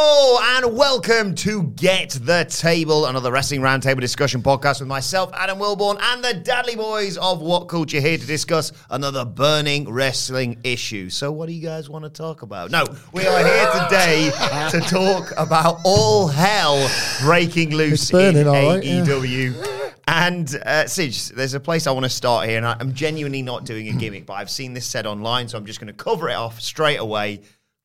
Hello 0.00 0.38
and 0.58 0.76
welcome 0.76 1.34
to 1.34 1.64
Get 1.74 2.10
the 2.10 2.46
Table, 2.48 3.06
another 3.06 3.32
wrestling 3.32 3.62
roundtable 3.62 4.00
discussion 4.00 4.44
podcast 4.44 4.78
with 4.78 4.86
myself, 4.86 5.28
Adam 5.34 5.58
Wilbourn, 5.58 5.98
and 6.00 6.22
the 6.22 6.34
Dudley 6.34 6.76
Boys 6.76 7.16
of 7.16 7.40
What 7.40 7.64
Culture 7.64 8.00
here 8.00 8.16
to 8.16 8.24
discuss 8.24 8.70
another 8.90 9.24
burning 9.24 9.90
wrestling 9.90 10.60
issue. 10.62 11.10
So, 11.10 11.32
what 11.32 11.46
do 11.46 11.52
you 11.52 11.60
guys 11.60 11.90
want 11.90 12.04
to 12.04 12.10
talk 12.10 12.42
about? 12.42 12.70
No, 12.70 12.84
we 13.12 13.26
are 13.26 13.44
here 13.44 13.72
today 13.72 14.30
to 14.70 14.80
talk 14.88 15.32
about 15.36 15.80
all 15.84 16.28
hell 16.28 16.88
breaking 17.20 17.74
loose 17.74 18.08
burning, 18.12 18.42
in 18.42 18.46
right, 18.46 18.84
yeah. 18.84 19.04
AEW. 19.04 19.90
And 20.06 20.46
uh, 20.64 20.84
Sige, 20.84 21.34
there's 21.34 21.54
a 21.54 21.60
place 21.60 21.88
I 21.88 21.90
want 21.90 22.04
to 22.04 22.10
start 22.10 22.48
here, 22.48 22.58
and 22.58 22.66
I'm 22.66 22.92
genuinely 22.92 23.42
not 23.42 23.64
doing 23.64 23.88
a 23.88 23.92
gimmick, 23.94 24.26
but 24.26 24.34
I've 24.34 24.50
seen 24.50 24.74
this 24.74 24.86
said 24.86 25.06
online, 25.06 25.48
so 25.48 25.58
I'm 25.58 25.66
just 25.66 25.80
going 25.80 25.92
to 25.92 26.04
cover 26.04 26.28
it 26.28 26.36
off 26.36 26.60
straight 26.60 27.00
away. 27.00 27.40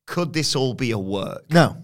Could 0.06 0.32
this 0.32 0.56
all 0.56 0.76
be 0.76 0.92
a 0.92 1.00
work? 1.00 1.46
No. 1.50 1.84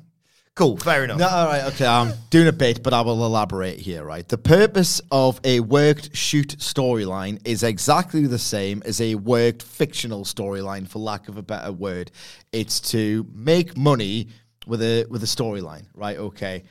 Cool, 0.60 0.76
fair 0.76 1.06
enough. 1.06 1.20
No, 1.20 1.30
all 1.30 1.46
right, 1.46 1.64
okay. 1.68 1.86
I'm 1.86 2.12
doing 2.30 2.50
a 2.50 2.52
bit, 2.52 2.84
but 2.84 2.92
I 2.94 3.00
will 3.00 3.26
elaborate 3.26 3.80
here, 3.80 4.04
right? 4.04 4.28
The 4.28 4.38
purpose 4.38 5.00
of 5.10 5.40
a 5.46 5.62
worked 5.62 6.14
shoot 6.14 6.58
storyline 6.58 7.40
is 7.46 7.64
exactly 7.64 8.28
the 8.28 8.38
same 8.38 8.84
as 8.84 9.00
a 9.00 9.16
worked 9.16 9.64
fictional 9.64 10.26
storyline, 10.26 10.86
for 10.86 11.00
lack 11.00 11.30
of 11.30 11.38
a 11.38 11.42
better 11.42 11.72
word. 11.72 12.12
It's 12.52 12.82
to 12.92 13.26
make 13.34 13.78
money 13.78 14.28
with 14.68 14.82
a 14.82 15.06
with 15.10 15.24
a 15.24 15.28
storyline, 15.28 15.86
right? 15.94 16.18
Okay. 16.18 16.64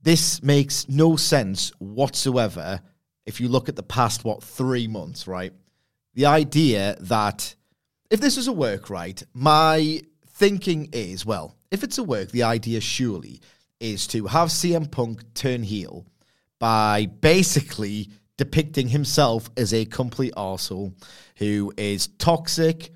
This 0.00 0.42
makes 0.42 0.88
no 0.88 1.16
sense 1.16 1.72
whatsoever 1.78 2.80
if 3.26 3.42
you 3.42 3.48
look 3.48 3.68
at 3.68 3.76
the 3.76 3.82
past, 3.82 4.24
what, 4.24 4.42
three 4.42 4.86
months, 4.86 5.26
right? 5.26 5.52
The 6.14 6.24
idea 6.24 6.96
that 7.00 7.56
if 8.08 8.22
this 8.22 8.38
is 8.38 8.48
a 8.48 8.54
work, 8.54 8.88
right, 8.88 9.22
my 9.34 10.00
thinking 10.28 10.88
is, 10.94 11.26
well, 11.26 11.55
if 11.70 11.82
it's 11.82 11.98
a 11.98 12.04
work, 12.04 12.30
the 12.30 12.42
idea 12.42 12.80
surely 12.80 13.40
is 13.80 14.06
to 14.08 14.26
have 14.26 14.48
CM 14.48 14.90
Punk 14.90 15.22
turn 15.34 15.62
heel 15.62 16.06
by 16.58 17.06
basically 17.20 18.10
depicting 18.36 18.88
himself 18.88 19.50
as 19.56 19.72
a 19.72 19.84
complete 19.84 20.34
arsehole 20.36 20.92
who 21.36 21.72
is 21.76 22.08
toxic, 22.18 22.90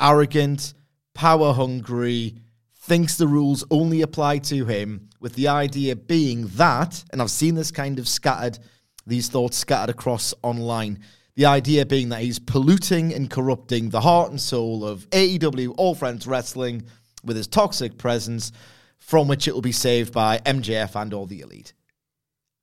arrogant, 0.00 0.74
power 1.14 1.52
hungry, 1.52 2.36
thinks 2.76 3.16
the 3.16 3.28
rules 3.28 3.64
only 3.70 4.02
apply 4.02 4.38
to 4.38 4.64
him, 4.64 5.08
with 5.20 5.34
the 5.34 5.48
idea 5.48 5.94
being 5.94 6.48
that, 6.56 7.04
and 7.12 7.22
I've 7.22 7.30
seen 7.30 7.54
this 7.54 7.70
kind 7.70 7.98
of 7.98 8.08
scattered, 8.08 8.58
these 9.06 9.28
thoughts 9.28 9.56
scattered 9.56 9.90
across 9.90 10.34
online. 10.42 10.98
The 11.36 11.46
idea 11.46 11.86
being 11.86 12.08
that 12.10 12.22
he's 12.22 12.40
polluting 12.40 13.14
and 13.14 13.30
corrupting 13.30 13.90
the 13.90 14.00
heart 14.00 14.30
and 14.30 14.40
soul 14.40 14.84
of 14.84 15.08
AEW 15.10 15.74
All 15.78 15.94
Friends 15.94 16.26
Wrestling 16.26 16.82
with 17.24 17.36
his 17.36 17.46
toxic 17.46 17.98
presence, 17.98 18.52
from 18.98 19.28
which 19.28 19.48
it 19.48 19.54
will 19.54 19.62
be 19.62 19.72
saved 19.72 20.12
by 20.12 20.38
MJF 20.38 21.00
and 21.00 21.12
all 21.12 21.26
the 21.26 21.40
elite. 21.40 21.72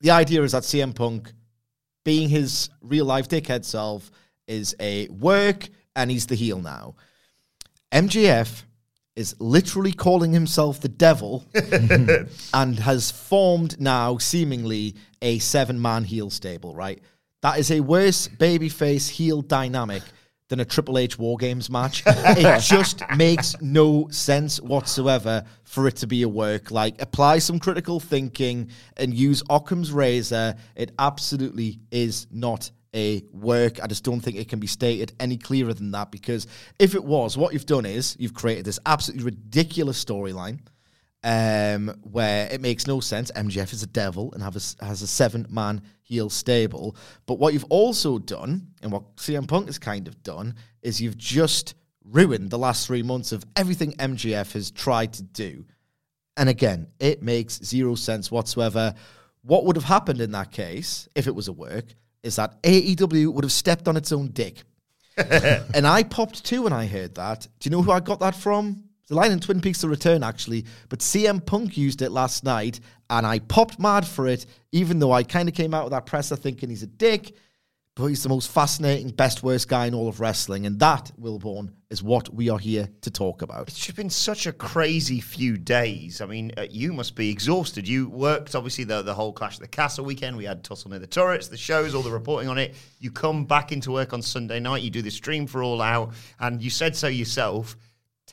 The 0.00 0.10
idea 0.10 0.42
is 0.42 0.52
that 0.52 0.62
CM 0.62 0.94
Punk, 0.94 1.32
being 2.04 2.28
his 2.28 2.70
real 2.80 3.04
life 3.04 3.28
dickhead 3.28 3.64
self, 3.64 4.10
is 4.46 4.74
a 4.80 5.08
work 5.08 5.68
and 5.94 6.10
he's 6.10 6.26
the 6.26 6.34
heel 6.34 6.60
now. 6.60 6.94
MJF 7.92 8.64
is 9.16 9.36
literally 9.38 9.92
calling 9.92 10.32
himself 10.32 10.80
the 10.80 10.88
devil 10.88 11.44
and 12.54 12.78
has 12.78 13.10
formed 13.10 13.78
now 13.80 14.16
seemingly 14.16 14.94
a 15.20 15.38
seven 15.40 15.80
man 15.80 16.04
heel 16.04 16.30
stable, 16.30 16.74
right? 16.74 17.02
That 17.42 17.58
is 17.58 17.70
a 17.70 17.80
worse 17.80 18.28
babyface 18.28 19.10
heel 19.10 19.42
dynamic 19.42 20.02
than 20.50 20.60
a 20.60 20.64
Triple 20.64 20.98
H 20.98 21.18
War 21.18 21.38
Games 21.38 21.70
match. 21.70 22.02
it 22.06 22.60
just 22.60 23.02
makes 23.16 23.58
no 23.62 24.08
sense 24.10 24.60
whatsoever 24.60 25.44
for 25.62 25.86
it 25.88 25.96
to 25.96 26.06
be 26.06 26.22
a 26.22 26.28
work. 26.28 26.70
Like, 26.70 27.00
apply 27.00 27.38
some 27.38 27.58
critical 27.58 28.00
thinking 28.00 28.70
and 28.98 29.14
use 29.14 29.42
Occam's 29.48 29.92
razor. 29.92 30.56
It 30.74 30.92
absolutely 30.98 31.78
is 31.90 32.26
not 32.30 32.70
a 32.94 33.22
work. 33.32 33.80
I 33.80 33.86
just 33.86 34.02
don't 34.02 34.20
think 34.20 34.36
it 34.36 34.48
can 34.48 34.58
be 34.58 34.66
stated 34.66 35.12
any 35.20 35.36
clearer 35.38 35.72
than 35.72 35.92
that 35.92 36.10
because 36.10 36.48
if 36.80 36.96
it 36.96 37.04
was, 37.04 37.38
what 37.38 37.52
you've 37.52 37.66
done 37.66 37.86
is 37.86 38.16
you've 38.18 38.34
created 38.34 38.64
this 38.64 38.80
absolutely 38.84 39.24
ridiculous 39.24 40.04
storyline 40.04 40.60
um, 41.22 41.94
where 42.02 42.48
it 42.50 42.60
makes 42.60 42.86
no 42.86 43.00
sense. 43.00 43.30
MJF 43.32 43.72
is 43.72 43.82
a 43.82 43.86
devil 43.86 44.32
and 44.32 44.42
have 44.42 44.56
a 44.56 44.84
has 44.84 45.02
a 45.02 45.06
seven 45.06 45.46
man 45.50 45.82
heel 46.02 46.30
stable. 46.30 46.96
But 47.26 47.38
what 47.38 47.52
you've 47.52 47.64
also 47.64 48.18
done, 48.18 48.68
and 48.82 48.90
what 48.90 49.16
CM 49.16 49.46
Punk 49.46 49.66
has 49.66 49.78
kind 49.78 50.08
of 50.08 50.22
done, 50.22 50.54
is 50.82 51.00
you've 51.00 51.18
just 51.18 51.74
ruined 52.04 52.50
the 52.50 52.58
last 52.58 52.86
three 52.86 53.02
months 53.02 53.32
of 53.32 53.44
everything 53.56 53.92
MJF 53.92 54.52
has 54.52 54.70
tried 54.70 55.12
to 55.14 55.22
do. 55.22 55.64
And 56.36 56.48
again, 56.48 56.88
it 56.98 57.22
makes 57.22 57.62
zero 57.62 57.94
sense 57.94 58.30
whatsoever. 58.30 58.94
What 59.42 59.64
would 59.64 59.76
have 59.76 59.84
happened 59.84 60.20
in 60.20 60.32
that 60.32 60.50
case, 60.50 61.08
if 61.14 61.26
it 61.26 61.34
was 61.34 61.48
a 61.48 61.52
work, 61.52 61.86
is 62.22 62.36
that 62.36 62.62
AEW 62.62 63.32
would 63.32 63.44
have 63.44 63.52
stepped 63.52 63.88
on 63.88 63.96
its 63.96 64.12
own 64.12 64.28
dick. 64.28 64.62
and 65.16 65.86
I 65.86 66.02
popped 66.02 66.44
too 66.44 66.62
when 66.62 66.72
I 66.72 66.86
heard 66.86 67.14
that. 67.16 67.46
Do 67.58 67.68
you 67.68 67.70
know 67.70 67.82
who 67.82 67.90
I 67.92 68.00
got 68.00 68.20
that 68.20 68.34
from? 68.34 68.84
The 69.10 69.16
line 69.16 69.32
in 69.32 69.40
Twin 69.40 69.60
Peaks 69.60 69.80
The 69.80 69.88
Return, 69.88 70.22
actually. 70.22 70.64
But 70.88 71.00
CM 71.00 71.44
Punk 71.44 71.76
used 71.76 72.00
it 72.00 72.12
last 72.12 72.44
night, 72.44 72.78
and 73.10 73.26
I 73.26 73.40
popped 73.40 73.80
mad 73.80 74.06
for 74.06 74.28
it, 74.28 74.46
even 74.70 75.00
though 75.00 75.10
I 75.10 75.24
kind 75.24 75.48
of 75.48 75.54
came 75.56 75.74
out 75.74 75.82
with 75.82 75.90
that 75.90 76.06
presser 76.06 76.36
thinking 76.36 76.70
he's 76.70 76.84
a 76.84 76.86
dick. 76.86 77.34
But 77.96 78.06
he's 78.06 78.22
the 78.22 78.28
most 78.28 78.48
fascinating, 78.52 79.10
best, 79.10 79.42
worst 79.42 79.68
guy 79.68 79.86
in 79.86 79.94
all 79.94 80.06
of 80.06 80.20
wrestling. 80.20 80.64
And 80.64 80.78
that, 80.78 81.10
Wilbourn, 81.20 81.72
is 81.90 82.04
what 82.04 82.32
we 82.32 82.50
are 82.50 82.58
here 82.58 82.88
to 83.00 83.10
talk 83.10 83.42
about. 83.42 83.66
It's 83.66 83.84
just 83.84 83.96
been 83.96 84.10
such 84.10 84.46
a 84.46 84.52
crazy 84.52 85.18
few 85.18 85.58
days. 85.58 86.20
I 86.20 86.26
mean, 86.26 86.52
uh, 86.56 86.66
you 86.70 86.92
must 86.92 87.16
be 87.16 87.30
exhausted. 87.30 87.88
You 87.88 88.08
worked, 88.08 88.54
obviously, 88.54 88.84
the, 88.84 89.02
the 89.02 89.12
whole 89.12 89.32
Clash 89.32 89.56
of 89.56 89.62
the 89.62 89.68
Castle 89.68 90.04
weekend. 90.04 90.36
We 90.36 90.44
had 90.44 90.62
Tussle 90.62 90.88
near 90.88 91.00
the 91.00 91.08
turrets, 91.08 91.48
the 91.48 91.56
shows, 91.56 91.96
all 91.96 92.02
the 92.02 92.12
reporting 92.12 92.48
on 92.48 92.58
it. 92.58 92.76
You 93.00 93.10
come 93.10 93.44
back 93.44 93.72
into 93.72 93.90
work 93.90 94.12
on 94.12 94.22
Sunday 94.22 94.60
night, 94.60 94.82
you 94.82 94.90
do 94.90 95.02
the 95.02 95.10
stream 95.10 95.48
for 95.48 95.64
All 95.64 95.82
Out, 95.82 96.12
and 96.38 96.62
you 96.62 96.70
said 96.70 96.94
so 96.94 97.08
yourself. 97.08 97.76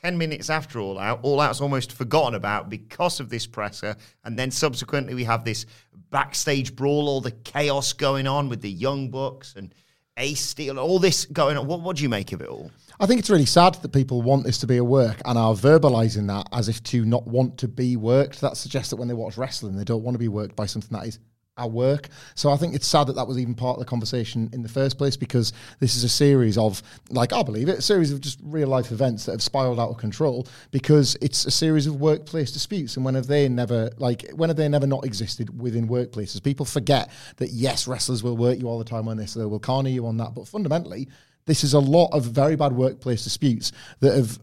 10 0.02 0.16
minutes 0.16 0.48
after 0.48 0.78
All 0.78 0.98
Out, 0.98 1.20
All 1.22 1.40
Out's 1.40 1.60
almost 1.60 1.92
forgotten 1.92 2.34
about 2.34 2.70
because 2.70 3.18
of 3.18 3.30
this 3.30 3.46
presser. 3.46 3.96
And 4.24 4.38
then 4.38 4.50
subsequently, 4.50 5.14
we 5.14 5.24
have 5.24 5.44
this 5.44 5.66
backstage 6.10 6.76
brawl, 6.76 7.08
all 7.08 7.20
the 7.20 7.32
chaos 7.32 7.92
going 7.92 8.26
on 8.26 8.48
with 8.48 8.60
the 8.60 8.70
Young 8.70 9.10
Bucks 9.10 9.54
and 9.56 9.74
Ace 10.16 10.40
Steel, 10.40 10.78
all 10.78 10.98
this 10.98 11.26
going 11.26 11.56
on. 11.56 11.66
What, 11.66 11.80
what 11.80 11.96
do 11.96 12.02
you 12.02 12.08
make 12.08 12.32
of 12.32 12.40
it 12.40 12.48
all? 12.48 12.70
I 13.00 13.06
think 13.06 13.20
it's 13.20 13.30
really 13.30 13.46
sad 13.46 13.74
that 13.74 13.92
people 13.92 14.22
want 14.22 14.44
this 14.44 14.58
to 14.58 14.66
be 14.66 14.76
a 14.76 14.84
work 14.84 15.20
and 15.24 15.36
are 15.36 15.54
verbalizing 15.54 16.26
that 16.28 16.48
as 16.52 16.68
if 16.68 16.82
to 16.84 17.04
not 17.04 17.26
want 17.26 17.58
to 17.58 17.68
be 17.68 17.96
worked. 17.96 18.40
That 18.40 18.56
suggests 18.56 18.90
that 18.90 18.96
when 18.96 19.08
they 19.08 19.14
watch 19.14 19.36
wrestling, 19.36 19.76
they 19.76 19.84
don't 19.84 20.02
want 20.02 20.14
to 20.14 20.18
be 20.18 20.28
worked 20.28 20.56
by 20.56 20.66
something 20.66 20.96
that 20.96 21.06
is 21.06 21.18
our 21.58 21.68
work. 21.68 22.08
So 22.34 22.50
I 22.50 22.56
think 22.56 22.74
it's 22.74 22.86
sad 22.86 23.08
that 23.08 23.16
that 23.16 23.26
was 23.26 23.38
even 23.38 23.54
part 23.54 23.76
of 23.76 23.80
the 23.80 23.88
conversation 23.88 24.48
in 24.52 24.62
the 24.62 24.68
first 24.68 24.98
place 24.98 25.16
because 25.16 25.52
this 25.80 25.96
is 25.96 26.04
a 26.04 26.08
series 26.08 26.56
of, 26.56 26.82
like 27.10 27.32
I 27.32 27.42
believe 27.42 27.68
it, 27.68 27.78
a 27.78 27.82
series 27.82 28.12
of 28.12 28.20
just 28.20 28.38
real 28.42 28.68
life 28.68 28.92
events 28.92 29.26
that 29.26 29.32
have 29.32 29.42
spiraled 29.42 29.80
out 29.80 29.90
of 29.90 29.98
control 29.98 30.46
because 30.70 31.16
it's 31.20 31.44
a 31.44 31.50
series 31.50 31.86
of 31.86 32.00
workplace 32.00 32.52
disputes. 32.52 32.96
And 32.96 33.04
when 33.04 33.14
have 33.14 33.26
they 33.26 33.48
never, 33.48 33.90
like, 33.98 34.30
when 34.30 34.48
have 34.50 34.56
they 34.56 34.68
never 34.68 34.86
not 34.86 35.04
existed 35.04 35.60
within 35.60 35.88
workplaces? 35.88 36.42
People 36.42 36.66
forget 36.66 37.10
that 37.36 37.50
yes, 37.50 37.86
wrestlers 37.86 38.22
will 38.22 38.36
work 38.36 38.58
you 38.58 38.68
all 38.68 38.78
the 38.78 38.84
time 38.84 39.08
on 39.08 39.16
this, 39.16 39.34
they 39.34 39.44
will 39.44 39.58
corner 39.58 39.90
you 39.90 40.06
on 40.06 40.16
that, 40.18 40.34
but 40.34 40.46
fundamentally, 40.46 41.08
this 41.46 41.64
is 41.64 41.72
a 41.72 41.78
lot 41.78 42.08
of 42.12 42.24
very 42.24 42.56
bad 42.56 42.72
workplace 42.72 43.24
disputes 43.24 43.72
that 44.00 44.14
have 44.14 44.38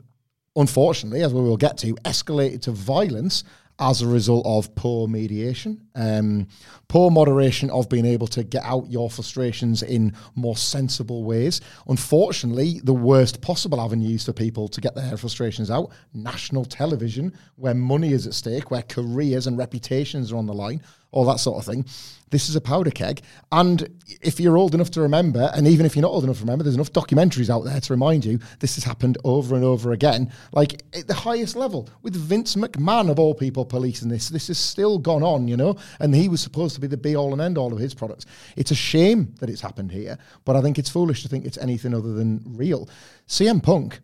unfortunately, 0.55 1.21
as 1.21 1.33
we 1.33 1.41
will 1.41 1.57
get 1.57 1.77
to, 1.79 1.93
escalated 2.05 2.61
to 2.61 2.71
violence 2.71 3.43
as 3.79 4.01
a 4.01 4.07
result 4.07 4.45
of 4.45 4.73
poor 4.75 5.07
mediation, 5.07 5.85
um, 5.95 6.47
poor 6.87 7.11
moderation 7.11 7.69
of 7.71 7.89
being 7.89 8.05
able 8.05 8.27
to 8.27 8.43
get 8.43 8.63
out 8.63 8.89
your 8.89 9.09
frustrations 9.09 9.83
in 9.83 10.13
more 10.35 10.55
sensible 10.55 11.25
ways. 11.25 11.59
Unfortunately, 11.87 12.79
the 12.83 12.93
worst 12.93 13.41
possible 13.41 13.81
avenues 13.81 14.25
for 14.25 14.33
people 14.33 14.69
to 14.69 14.79
get 14.79 14.95
their 14.95 15.17
frustrations 15.17 15.69
out 15.69 15.91
national 16.13 16.63
television, 16.63 17.33
where 17.57 17.73
money 17.73 18.13
is 18.13 18.25
at 18.25 18.33
stake, 18.33 18.71
where 18.71 18.83
careers 18.83 19.45
and 19.45 19.57
reputations 19.57 20.31
are 20.31 20.37
on 20.37 20.45
the 20.45 20.53
line, 20.53 20.81
all 21.15 21.25
that 21.25 21.39
sort 21.39 21.57
of 21.57 21.65
thing. 21.65 21.85
This 22.29 22.49
is 22.49 22.55
a 22.55 22.61
powder 22.61 22.91
keg. 22.91 23.21
And 23.51 23.87
if 24.21 24.39
you're 24.39 24.57
old 24.57 24.75
enough 24.75 24.91
to 24.91 25.01
remember, 25.01 25.49
and 25.53 25.67
even 25.67 25.85
if 25.85 25.95
you're 25.95 26.01
not 26.01 26.11
old 26.11 26.25
enough 26.25 26.37
to 26.37 26.43
remember, 26.43 26.63
there's 26.63 26.75
enough 26.75 26.91
documentaries 26.91 27.49
out 27.49 27.63
there 27.63 27.79
to 27.79 27.93
remind 27.93 28.25
you 28.25 28.39
this 28.59 28.75
has 28.75 28.83
happened 28.83 29.17
over 29.23 29.55
and 29.55 29.63
over 29.63 29.93
again. 29.93 30.31
Like 30.51 30.83
at 30.93 31.07
the 31.07 31.13
highest 31.13 31.55
level, 31.55 31.87
with 32.01 32.15
Vince 32.15 32.55
McMahon, 32.55 33.09
of 33.09 33.19
all 33.19 33.33
people, 33.33 33.63
policing 33.63 34.09
this. 34.09 34.29
This 34.29 34.47
has 34.47 34.57
still 34.57 34.99
gone 34.99 35.23
on, 35.23 35.47
you 35.47 35.55
know, 35.55 35.77
and 35.99 36.13
he 36.13 36.27
was 36.27 36.41
supposed 36.41 36.75
to 36.75 36.81
be 36.81 36.87
the 36.87 36.97
be 36.97 37.15
all 37.15 37.31
and 37.31 37.41
end 37.41 37.57
all 37.57 37.71
of 37.71 37.79
his 37.79 37.93
products. 37.93 38.25
It's 38.57 38.71
a 38.71 38.75
shame 38.75 39.33
that 39.39 39.49
it's 39.49 39.61
happened 39.61 39.91
here, 39.91 40.17
but 40.43 40.57
I 40.57 40.61
think 40.61 40.77
it's 40.77 40.89
foolish 40.89 41.23
to 41.23 41.29
think 41.29 41.45
it's 41.45 41.57
anything 41.59 41.93
other 41.93 42.11
than 42.11 42.41
real. 42.45 42.89
CM 43.27 43.63
Punk 43.63 44.01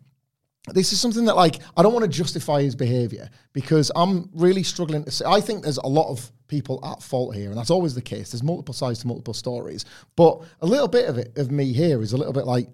this 0.68 0.92
is 0.92 1.00
something 1.00 1.24
that 1.24 1.36
like 1.36 1.58
I 1.76 1.82
don't 1.82 1.92
want 1.92 2.04
to 2.04 2.10
justify 2.10 2.62
his 2.62 2.76
behavior 2.76 3.28
because 3.52 3.90
I'm 3.96 4.30
really 4.32 4.62
struggling 4.62 5.04
to 5.04 5.10
say 5.10 5.24
I 5.26 5.40
think 5.40 5.62
there's 5.62 5.78
a 5.78 5.88
lot 5.88 6.08
of 6.08 6.30
people 6.46 6.84
at 6.84 7.02
fault 7.02 7.34
here 7.34 7.48
and 7.48 7.58
that's 7.58 7.70
always 7.70 7.94
the 7.94 8.02
case. 8.02 8.30
There's 8.30 8.42
multiple 8.42 8.74
sides 8.74 9.00
to 9.00 9.08
multiple 9.08 9.34
stories 9.34 9.84
but 10.14 10.40
a 10.60 10.66
little 10.66 10.88
bit 10.88 11.08
of 11.08 11.18
it 11.18 11.36
of 11.36 11.50
me 11.50 11.72
here 11.72 12.00
is 12.00 12.12
a 12.12 12.16
little 12.16 12.32
bit 12.32 12.46
like 12.46 12.68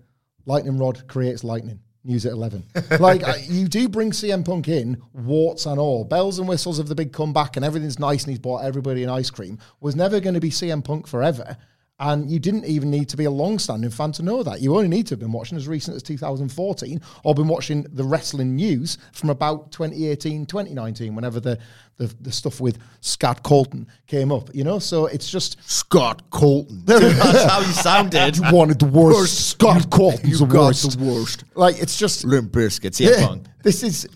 lightning 0.45 0.79
rod 0.79 1.07
creates 1.09 1.45
lightning. 1.45 1.81
News 2.05 2.25
at 2.25 2.33
11 2.33 2.63
like 3.01 3.25
I, 3.25 3.39
you 3.49 3.67
do 3.67 3.89
bring 3.89 4.13
CM 4.13 4.45
Punk 4.45 4.69
in 4.69 5.03
warts 5.13 5.67
and 5.67 5.81
all 5.81 6.05
bells 6.05 6.39
and 6.39 6.49
whistles 6.49 6.79
of 6.79 6.89
the 6.89 6.95
big 6.95 7.13
comeback 7.13 7.57
and 7.57 7.65
everything's 7.65 7.99
nice 7.99 8.23
and 8.23 8.31
he's 8.31 8.39
bought 8.39 8.65
everybody 8.65 9.03
an 9.03 9.11
ice 9.11 9.31
cream 9.31 9.59
was 9.81 9.97
never 9.97 10.21
going 10.21 10.35
to 10.35 10.41
be 10.41 10.49
CM 10.49 10.83
Punk 10.83 11.07
forever 11.07 11.57
and 12.01 12.31
you 12.31 12.39
didn't 12.39 12.65
even 12.65 12.91
need 12.91 13.09
to 13.09 13.17
be 13.17 13.25
a 13.25 13.31
long-standing 13.31 13.91
fan 13.91 14.13
to 14.13 14.23
know 14.23 14.43
that. 14.45 14.61
You 14.61 14.77
only 14.77 14.89
need 14.89 15.09
to 15.09 15.13
have 15.13 15.19
been 15.19 15.33
watching 15.33 15.59
as 15.59 15.67
recent 15.67 15.97
as 15.97 16.03
2014 16.05 17.01
or 17.25 17.35
been 17.35 17.49
watching 17.49 17.83
the 17.93 18.05
wrestling 18.05 18.55
news 18.55 18.99
from 19.13 19.31
about 19.31 19.73
2018, 19.73 20.47
2019, 20.47 21.15
whenever 21.17 21.41
the, 21.41 21.59
the, 21.97 22.15
the 22.21 22.31
stuff 22.31 22.61
with 22.61 22.79
Scott 23.01 23.43
Colton 23.43 23.89
came 24.07 24.31
up, 24.31 24.55
you 24.55 24.63
know? 24.63 24.79
So 24.79 25.07
it's 25.07 25.29
just... 25.29 25.57
Scott 25.69 26.23
Colton. 26.31 26.83
That's 26.87 27.45
how 27.45 27.61
you 27.61 27.73
sounded. 27.73 28.37
You 28.37 28.45
wanted 28.53 28.79
the 28.79 28.87
worst. 28.87 29.51
Scott 29.51 29.91
Colton's 29.91 30.41
you 30.41 30.47
the 30.47 30.55
worst. 30.57 30.99
the 30.99 31.05
worst. 31.05 31.45
Like, 31.57 31.83
it's 31.83 31.99
just... 31.99 32.25
Limp 32.25 32.53
Bizkit, 32.53 32.93
CM 32.93 33.27
Punk. 33.27 33.47
This 33.65 33.83
is, 33.83 34.07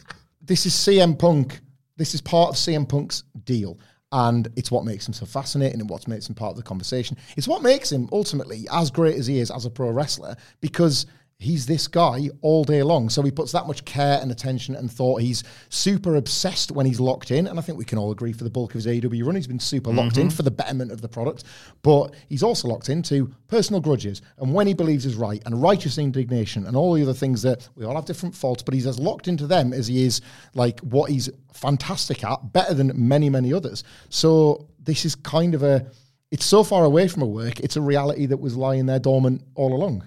this 0.41 0.67
is 0.67 0.73
CM 0.73 1.19
Punk. 1.19 1.59
This 1.97 2.15
is 2.15 2.21
part 2.21 2.51
of 2.51 2.55
CM 2.55 2.89
Punk's 2.89 3.25
deal 3.45 3.77
and 4.13 4.49
it's 4.57 4.71
what 4.71 4.85
makes 4.85 5.09
him 5.09 5.15
so 5.15 5.27
fascinating 5.27 5.81
and 5.81 5.89
what 5.89 6.07
makes 6.07 6.29
him 6.29 6.35
part 6.35 6.51
of 6.51 6.57
the 6.57 6.63
conversation. 6.63 7.17
It's 7.37 7.49
what 7.49 7.63
makes 7.63 7.91
him 7.91 8.09
ultimately 8.13 8.67
as 8.71 8.91
great 8.91 9.17
as 9.17 9.27
he 9.27 9.39
is 9.39 9.51
as 9.51 9.65
a 9.65 9.71
pro 9.71 9.91
wrestler 9.91 10.37
because 10.61 11.07
he's 11.43 11.67
this 11.67 11.89
guy 11.89 12.29
all 12.41 12.65
day 12.65 12.83
long. 12.83 13.09
So 13.09 13.23
he 13.23 13.31
puts 13.31 13.53
that 13.53 13.67
much 13.67 13.85
care 13.85 14.19
and 14.21 14.31
attention 14.31 14.75
and 14.75 14.91
thought. 14.91 15.21
He's 15.21 15.45
super 15.69 16.17
obsessed 16.17 16.73
when 16.73 16.87
he's 16.87 17.01
locked 17.01 17.31
in, 17.31 17.47
and 17.47 17.59
I 17.59 17.63
think 17.63 17.79
we 17.79 17.85
can 17.85 17.99
all 17.99 18.11
agree 18.11 18.33
for 18.33 18.45
the 18.45 18.51
bulk 18.51 18.71
of 18.71 18.83
his 18.83 18.87
AEW 18.87 19.25
run, 19.25 19.37
he's 19.37 19.47
been 19.47 19.59
super 19.59 19.93
locked 19.93 20.17
in 20.17 20.29
mm-hmm. 20.29 20.37
for 20.37 20.43
the 20.43 20.51
betterment 20.51 20.93
of 20.93 21.01
the 21.01 21.09
product. 21.09 21.45
But 21.83 22.15
he's 22.29 22.43
also 22.43 22.69
locked 22.69 22.89
into 22.89 23.33
personal 23.49 23.81
grudges 23.81 24.23
and 24.39 24.55
when 24.55 24.67
he 24.67 24.75
believes 24.75 25.07
is 25.07 25.15
right 25.15 25.43
and 25.47 25.61
righteous 25.61 25.99
indignation 25.99 26.67
and 26.67 26.77
all 26.77 26.95
the 26.95 27.03
other 27.03 27.15
things 27.15 27.43
that 27.43 27.69
we 27.75 27.85
all 27.85 27.95
have 27.95 28.05
different 28.05 28.35
faults, 28.35 28.63
but 28.63 28.75
he's 28.75 28.87
as 28.87 28.99
locked 28.99 29.29
into 29.29 29.47
them 29.47 29.73
as 29.73 29.87
he 29.87 30.05
is 30.05 30.21
like 30.55 30.81
what 30.81 31.11
he's 31.11 31.29
fantastic 31.53 32.25
at, 32.25 32.53
better 32.53 32.75
than 32.75 32.93
many 32.95 33.29
many 33.29 33.53
others. 33.53 33.85
So 34.09 34.69
this 34.81 35.05
is 35.05 35.15
kind 35.15 35.55
of 35.55 35.63
a. 35.63 35.87
It's 36.31 36.47
so 36.47 36.65
far 36.65 36.85
away 36.85 37.09
from 37.09 37.23
a 37.23 37.27
work. 37.27 37.61
It's 37.61 37.77
a 37.77 37.81
reality 37.83 38.25
that 38.27 38.39
was 38.39 38.57
lying 38.57 38.87
there 38.87 38.99
dormant 38.99 39.43
all 39.55 39.75
along. 39.75 40.07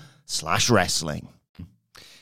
slash 0.31 0.69
wrestling. 0.69 1.27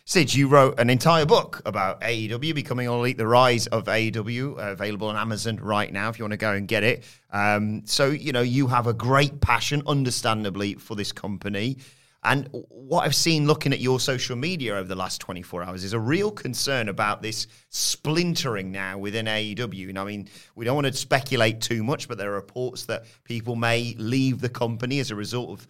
Sid, 0.05 0.33
you 0.33 0.47
wrote 0.47 0.79
an 0.79 0.89
entire 0.89 1.27
book 1.27 1.61
about 1.65 2.01
AEW 2.01 2.55
becoming 2.55 2.87
all 2.87 3.01
elite, 3.01 3.19
the 3.19 3.27
rise 3.27 3.67
of 3.67 3.85
AEW, 3.85 4.57
uh, 4.57 4.71
available 4.71 5.07
on 5.07 5.15
Amazon 5.15 5.57
right 5.57 5.93
now 5.93 6.09
if 6.09 6.17
you 6.17 6.23
want 6.23 6.31
to 6.33 6.37
go 6.37 6.53
and 6.53 6.67
get 6.67 6.83
it. 6.83 7.03
Um, 7.31 7.83
so, 7.85 8.07
you 8.09 8.31
know, 8.31 8.41
you 8.41 8.65
have 8.65 8.87
a 8.87 8.93
great 8.93 9.39
passion, 9.39 9.83
understandably, 9.85 10.73
for 10.73 10.95
this 10.95 11.11
company. 11.11 11.77
And 12.23 12.49
what 12.51 13.05
I've 13.05 13.15
seen 13.15 13.45
looking 13.45 13.71
at 13.71 13.79
your 13.79 13.99
social 13.99 14.35
media 14.35 14.75
over 14.75 14.87
the 14.87 14.95
last 14.95 15.21
24 15.21 15.61
hours 15.61 15.83
is 15.83 15.93
a 15.93 15.99
real 15.99 16.31
concern 16.31 16.89
about 16.89 17.21
this 17.21 17.45
splintering 17.69 18.71
now 18.71 18.97
within 18.97 19.27
AEW. 19.27 19.89
And 19.89 19.99
I 19.99 20.03
mean, 20.03 20.27
we 20.55 20.65
don't 20.65 20.75
want 20.75 20.87
to 20.87 20.93
speculate 20.93 21.61
too 21.61 21.83
much, 21.83 22.07
but 22.07 22.17
there 22.17 22.31
are 22.31 22.35
reports 22.35 22.85
that 22.85 23.05
people 23.23 23.55
may 23.55 23.93
leave 23.99 24.41
the 24.41 24.49
company 24.49 24.99
as 24.99 25.11
a 25.11 25.15
result 25.15 25.51
of 25.51 25.67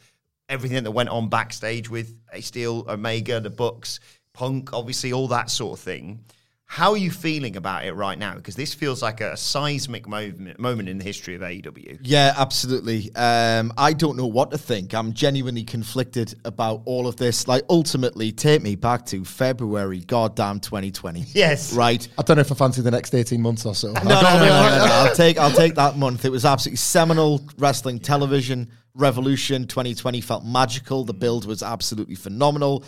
everything 0.49 0.83
that 0.83 0.91
went 0.91 1.09
on 1.09 1.29
backstage 1.29 1.89
with 1.89 2.13
Ace 2.33 2.47
Steel, 2.47 2.85
Omega, 2.89 3.39
the 3.39 3.49
Bucks, 3.49 3.99
Punk, 4.33 4.73
obviously, 4.73 5.13
all 5.13 5.27
that 5.29 5.49
sort 5.49 5.79
of 5.79 5.83
thing. 5.83 6.23
How 6.71 6.91
are 6.91 6.97
you 6.97 7.09
feeling 7.09 7.55
about 7.55 7.83
it 7.85 7.93
right 7.93 8.17
now? 8.17 8.35
Because 8.35 8.55
this 8.55 8.75
feels 8.75 9.01
like 9.01 9.21
a 9.21 9.35
seismic 9.35 10.07
moment, 10.07 10.59
moment 10.59 10.87
in 10.87 10.99
the 10.99 11.03
history 11.03 11.33
of 11.33 11.41
AEW. 11.41 11.97
Yeah, 12.03 12.35
absolutely. 12.37 13.09
Um, 13.15 13.73
I 13.75 13.91
don't 13.91 14.15
know 14.15 14.27
what 14.27 14.51
to 14.51 14.59
think. 14.59 14.93
I'm 14.93 15.13
genuinely 15.13 15.63
conflicted 15.63 16.35
about 16.45 16.83
all 16.85 17.07
of 17.07 17.15
this. 17.15 17.47
Like, 17.47 17.63
ultimately, 17.71 18.31
take 18.31 18.61
me 18.61 18.75
back 18.75 19.07
to 19.07 19.25
February, 19.25 20.01
goddamn 20.01 20.59
2020. 20.59 21.25
Yes. 21.33 21.73
Right. 21.73 22.07
I 22.19 22.21
don't 22.21 22.37
know 22.37 22.41
if 22.41 22.51
I 22.51 22.55
fancy 22.55 22.83
the 22.83 22.91
next 22.91 23.15
18 23.15 23.41
months 23.41 23.65
or 23.65 23.73
so. 23.73 23.91
No, 23.91 24.01
no, 24.03 24.21
no, 24.21 24.21
no, 24.21 24.39
no, 24.39 24.85
no. 24.85 24.85
I'll 24.91 25.15
take, 25.15 25.39
I'll 25.39 25.51
take 25.51 25.73
that 25.75 25.97
month. 25.97 26.23
It 26.23 26.31
was 26.31 26.45
absolutely 26.45 26.77
seminal 26.77 27.41
wrestling 27.57 27.97
television 27.97 28.69
revolution. 28.95 29.67
2020 29.67 30.21
felt 30.21 30.45
magical. 30.45 31.03
The 31.03 31.13
build 31.13 31.45
was 31.45 31.63
absolutely 31.63 32.15
phenomenal. 32.15 32.83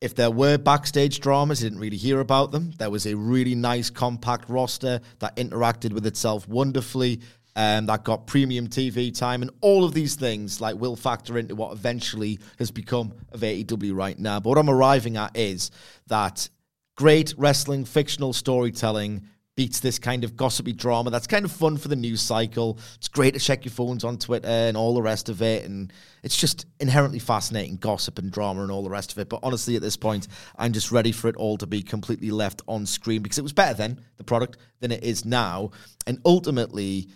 If 0.00 0.16
there 0.16 0.30
were 0.30 0.58
backstage 0.58 1.20
dramas, 1.20 1.60
I 1.60 1.66
didn't 1.66 1.78
really 1.78 1.96
hear 1.96 2.20
about 2.20 2.50
them. 2.50 2.72
There 2.78 2.90
was 2.90 3.06
a 3.06 3.14
really 3.14 3.54
nice, 3.54 3.88
compact 3.88 4.48
roster 4.48 5.00
that 5.20 5.36
interacted 5.36 5.92
with 5.92 6.06
itself 6.06 6.48
wonderfully. 6.48 7.20
Um, 7.54 7.84
that 7.86 8.02
got 8.02 8.26
premium 8.26 8.66
TV 8.66 9.16
time, 9.16 9.42
and 9.42 9.50
all 9.60 9.84
of 9.84 9.92
these 9.92 10.14
things 10.14 10.58
like 10.62 10.74
will 10.76 10.96
factor 10.96 11.36
into 11.36 11.54
what 11.54 11.72
eventually 11.72 12.38
has 12.58 12.70
become 12.70 13.12
of 13.30 13.40
AEW 13.40 13.94
right 13.94 14.18
now. 14.18 14.40
But 14.40 14.48
what 14.48 14.58
I'm 14.58 14.70
arriving 14.70 15.18
at 15.18 15.36
is 15.36 15.70
that 16.06 16.48
great 16.96 17.34
wrestling, 17.36 17.84
fictional 17.84 18.32
storytelling 18.32 19.28
beats 19.54 19.80
this 19.80 19.98
kind 19.98 20.24
of 20.24 20.36
gossipy 20.36 20.72
drama. 20.72 21.10
That's 21.10 21.26
kind 21.26 21.44
of 21.44 21.52
fun 21.52 21.76
for 21.76 21.88
the 21.88 21.96
news 21.96 22.22
cycle. 22.22 22.78
It's 22.96 23.08
great 23.08 23.34
to 23.34 23.40
check 23.40 23.64
your 23.64 23.72
phones 23.72 24.02
on 24.02 24.16
Twitter 24.16 24.48
and 24.48 24.76
all 24.76 24.94
the 24.94 25.02
rest 25.02 25.28
of 25.28 25.42
it. 25.42 25.64
And 25.64 25.92
it's 26.22 26.36
just 26.36 26.66
inherently 26.80 27.18
fascinating 27.18 27.76
gossip 27.76 28.18
and 28.18 28.30
drama 28.30 28.62
and 28.62 28.70
all 28.70 28.82
the 28.82 28.90
rest 28.90 29.12
of 29.12 29.18
it. 29.18 29.28
But 29.28 29.40
honestly, 29.42 29.76
at 29.76 29.82
this 29.82 29.96
point, 29.96 30.28
I'm 30.56 30.72
just 30.72 30.90
ready 30.90 31.12
for 31.12 31.28
it 31.28 31.36
all 31.36 31.58
to 31.58 31.66
be 31.66 31.82
completely 31.82 32.30
left 32.30 32.62
on 32.66 32.86
screen 32.86 33.22
because 33.22 33.38
it 33.38 33.42
was 33.42 33.52
better 33.52 33.74
then, 33.74 34.00
the 34.16 34.24
product, 34.24 34.56
than 34.80 34.90
it 34.90 35.04
is 35.04 35.24
now. 35.24 35.70
And 36.06 36.18
ultimately, 36.24 37.08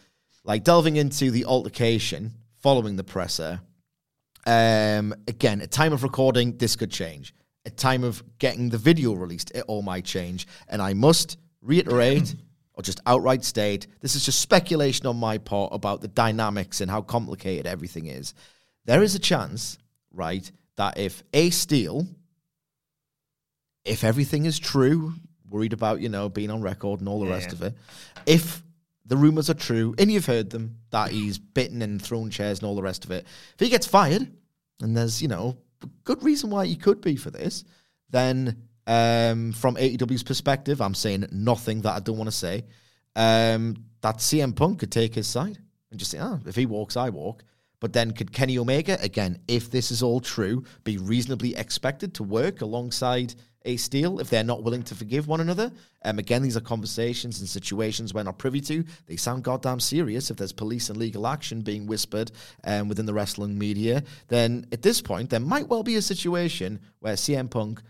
like 0.45 0.63
delving 0.63 0.97
into 0.97 1.31
the 1.31 1.47
altercation 1.47 2.35
following 2.61 2.97
the 2.97 3.05
presser, 3.05 3.61
um, 4.47 5.15
again, 5.27 5.63
at 5.63 5.71
time 5.71 5.93
of 5.93 6.03
recording, 6.03 6.57
this 6.59 6.77
could 6.77 6.91
change. 6.91 7.35
At 7.65 7.77
time 7.77 8.05
of 8.05 8.23
getting 8.39 8.69
the 8.69 8.79
video 8.79 9.15
released, 9.15 9.51
it 9.53 9.65
all 9.67 9.83
might 9.83 10.05
change. 10.05 10.47
And 10.69 10.81
I 10.81 10.93
must 10.93 11.39
reiterate 11.63 12.35
or 12.75 12.83
just 12.83 13.01
outright 13.07 13.43
state 13.45 13.87
this 14.01 14.15
is 14.15 14.25
just 14.25 14.41
speculation 14.41 15.07
on 15.07 15.17
my 15.17 15.39
part 15.39 15.73
about 15.73 16.01
the 16.01 16.09
dynamics 16.09 16.81
and 16.81 16.91
how 16.91 17.01
complicated 17.01 17.67
everything 17.67 18.07
is. 18.07 18.35
There 18.85 19.03
is 19.03 19.15
a 19.15 19.19
chance, 19.19 19.79
right, 20.13 20.51
that 20.77 20.99
if 20.99 21.23
Ace 21.33 21.57
Steel, 21.57 22.07
if 23.85 24.05
everything 24.05 24.45
is 24.45 24.59
true, 24.59 25.15
worried 25.49 25.73
about, 25.73 26.01
you 26.01 26.09
know, 26.09 26.29
being 26.29 26.51
on 26.51 26.61
record 26.61 27.01
and 27.01 27.09
all 27.09 27.21
the 27.21 27.31
rest 27.31 27.53
of 27.53 27.63
it, 27.63 27.75
if 28.27 28.63
the 29.07 29.17
rumors 29.17 29.49
are 29.49 29.55
true, 29.55 29.95
and 29.99 30.11
you've 30.11 30.27
heard 30.27 30.51
them, 30.51 30.79
that 30.91 31.11
he's 31.11 31.39
bitten 31.39 31.83
and 31.83 32.03
thrown 32.03 32.31
chairs 32.31 32.59
and 32.59 32.67
all 32.67 32.75
the 32.75 32.83
rest 32.83 33.05
of 33.05 33.11
it, 33.11 33.25
if 33.55 33.61
he 33.61 33.69
gets 33.69 33.87
fired, 33.87 34.31
and 34.83 34.97
there's, 34.97 35.23
you 35.23 35.29
know, 35.29 35.57
good 36.05 36.23
reason 36.23 36.51
why 36.51 36.67
he 36.67 36.77
could 36.77 37.01
be 37.01 37.17
for 37.17 37.31
this, 37.31 37.65
then 38.11 38.66
um, 38.87 39.53
from 39.53 39.77
AEW's 39.77 40.23
perspective, 40.23 40.81
I'm 40.81 40.95
saying 40.95 41.27
nothing 41.33 41.83
that 41.83 41.95
I 41.95 42.01
don't 42.01 42.17
want 42.17 42.29
to 42.29 42.37
say. 42.37 42.65
Um, 43.15 43.77
that 44.03 44.19
CM 44.19 44.55
Punk 44.55 44.81
could 44.81 44.93
take 44.93 45.15
his 45.15 45.27
side 45.27 45.59
and 45.91 45.99
just 45.99 46.11
say, 46.11 46.19
oh, 46.21 46.41
if 46.47 46.55
he 46.55 46.67
walks, 46.67 46.97
I 46.97 47.11
walk. 47.11 47.45
But 47.81 47.93
then 47.93 48.13
could 48.13 48.33
Kenny 48.33 48.59
Omega, 48.59 48.99
again, 49.03 49.41
if 49.49 49.71
this 49.71 49.91
is 49.91 50.03
all 50.03 50.21
true, 50.21 50.65
be 50.85 50.99
reasonably 50.99 51.55
expected 51.57 52.15
to 52.15 52.23
work 52.23 52.61
alongside 52.63 53.35
Ace 53.65 53.83
Steel 53.83 54.21
if 54.21 54.31
they're 54.31 54.45
not 54.45 54.63
willing 54.63 54.83
to 54.85 54.95
forgive 54.95 55.29
one 55.29 55.41
another? 55.41 55.71
Um, 56.05 56.19
again, 56.19 56.43
these 56.43 56.57
are 56.57 56.61
conversations 56.61 57.41
and 57.41 57.49
situations 57.49 58.15
we're 58.15 58.23
not 58.23 58.39
privy 58.39 58.61
to. 58.63 58.85
They 59.07 59.17
sound 59.17 59.45
goddamn 59.45 59.81
serious. 59.81 60.31
If 60.31 60.37
there's 60.37 60.53
police 60.53 60.89
and 60.89 60.99
legal 60.99 61.27
action 61.27 61.61
being 61.61 61.87
whispered 61.87 62.31
um, 62.65 62.89
within 62.89 63.07
the 63.07 63.15
wrestling 63.15 63.59
media, 63.59 64.05
then 64.29 64.67
at 64.73 64.83
this 64.83 65.03
point, 65.03 65.31
there 65.31 65.41
might 65.41 65.69
well 65.69 65.83
be 65.83 65.97
a 65.97 66.03
situation 66.03 66.81
where 67.01 67.15
CM 67.15 67.51
Punk 67.51 67.83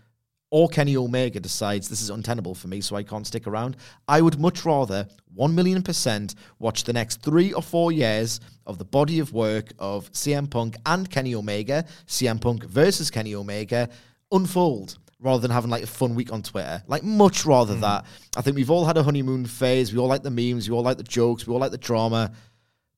or 0.49 0.69
Kenny 0.69 0.95
Omega 0.95 1.39
decides 1.39 1.89
this 1.89 2.01
is 2.01 2.09
untenable 2.09 2.55
for 2.55 2.67
me, 2.67 2.79
so 2.81 2.95
I 2.95 3.03
can't 3.03 3.27
stick 3.27 3.47
around, 3.47 3.77
I 4.07 4.21
would 4.21 4.39
much 4.39 4.65
rather, 4.65 5.07
1 5.35 5.53
million 5.53 5.81
percent, 5.83 6.35
watch 6.59 6.83
the 6.83 6.93
next 6.93 7.21
three 7.21 7.53
or 7.53 7.61
four 7.61 7.91
years 7.91 8.39
of 8.65 8.77
the 8.77 8.85
body 8.85 9.19
of 9.19 9.33
work 9.33 9.73
of 9.79 10.11
CM 10.13 10.49
Punk 10.49 10.75
and 10.85 11.09
Kenny 11.09 11.35
Omega, 11.35 11.85
CM 12.07 12.39
Punk 12.39 12.63
versus 12.63 13.11
Kenny 13.11 13.35
Omega, 13.35 13.89
unfold. 14.31 14.97
Rather 15.19 15.41
than 15.41 15.49
having 15.49 15.71
like 15.71 15.81
a 15.81 15.87
fun 15.87 16.13
week 16.13 16.31
on 16.31 16.43
Twitter, 16.43 16.83
like 16.85 17.01
much 17.01 17.43
rather 17.43 17.73
that. 17.73 18.05
I 18.37 18.41
think 18.41 18.55
we've 18.55 18.69
all 18.69 18.85
had 18.85 18.97
a 18.97 19.03
honeymoon 19.03 19.47
phase. 19.47 19.91
We 19.91 19.97
all 19.97 20.05
like 20.07 20.21
the 20.21 20.29
memes. 20.29 20.69
We 20.69 20.75
all 20.75 20.83
like 20.83 20.97
the 20.97 21.03
jokes. 21.03 21.47
We 21.47 21.53
all 21.53 21.59
like 21.59 21.71
the 21.71 21.77
drama. 21.79 22.31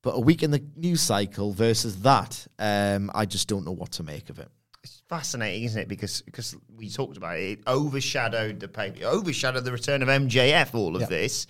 But 0.02 0.10
a 0.10 0.20
week 0.20 0.42
in 0.42 0.50
the 0.50 0.62
news 0.76 1.00
cycle 1.00 1.54
versus 1.54 2.02
that, 2.02 2.46
um, 2.58 3.10
I 3.14 3.24
just 3.24 3.48
don't 3.48 3.64
know 3.64 3.72
what 3.72 3.92
to 3.92 4.02
make 4.02 4.28
of 4.28 4.38
it. 4.38 4.50
It's 4.82 5.02
fascinating, 5.08 5.64
isn't 5.64 5.82
it? 5.82 5.88
Because 5.88 6.22
because 6.22 6.56
we 6.74 6.88
talked 6.88 7.16
about 7.16 7.36
it, 7.38 7.58
it 7.58 7.60
overshadowed 7.66 8.60
the 8.60 8.68
paper, 8.68 9.04
overshadowed 9.04 9.64
the 9.64 9.72
return 9.72 10.02
of 10.02 10.08
MJF. 10.08 10.74
All 10.74 10.96
of 10.96 11.02
Yeah. 11.02 11.08
this, 11.08 11.46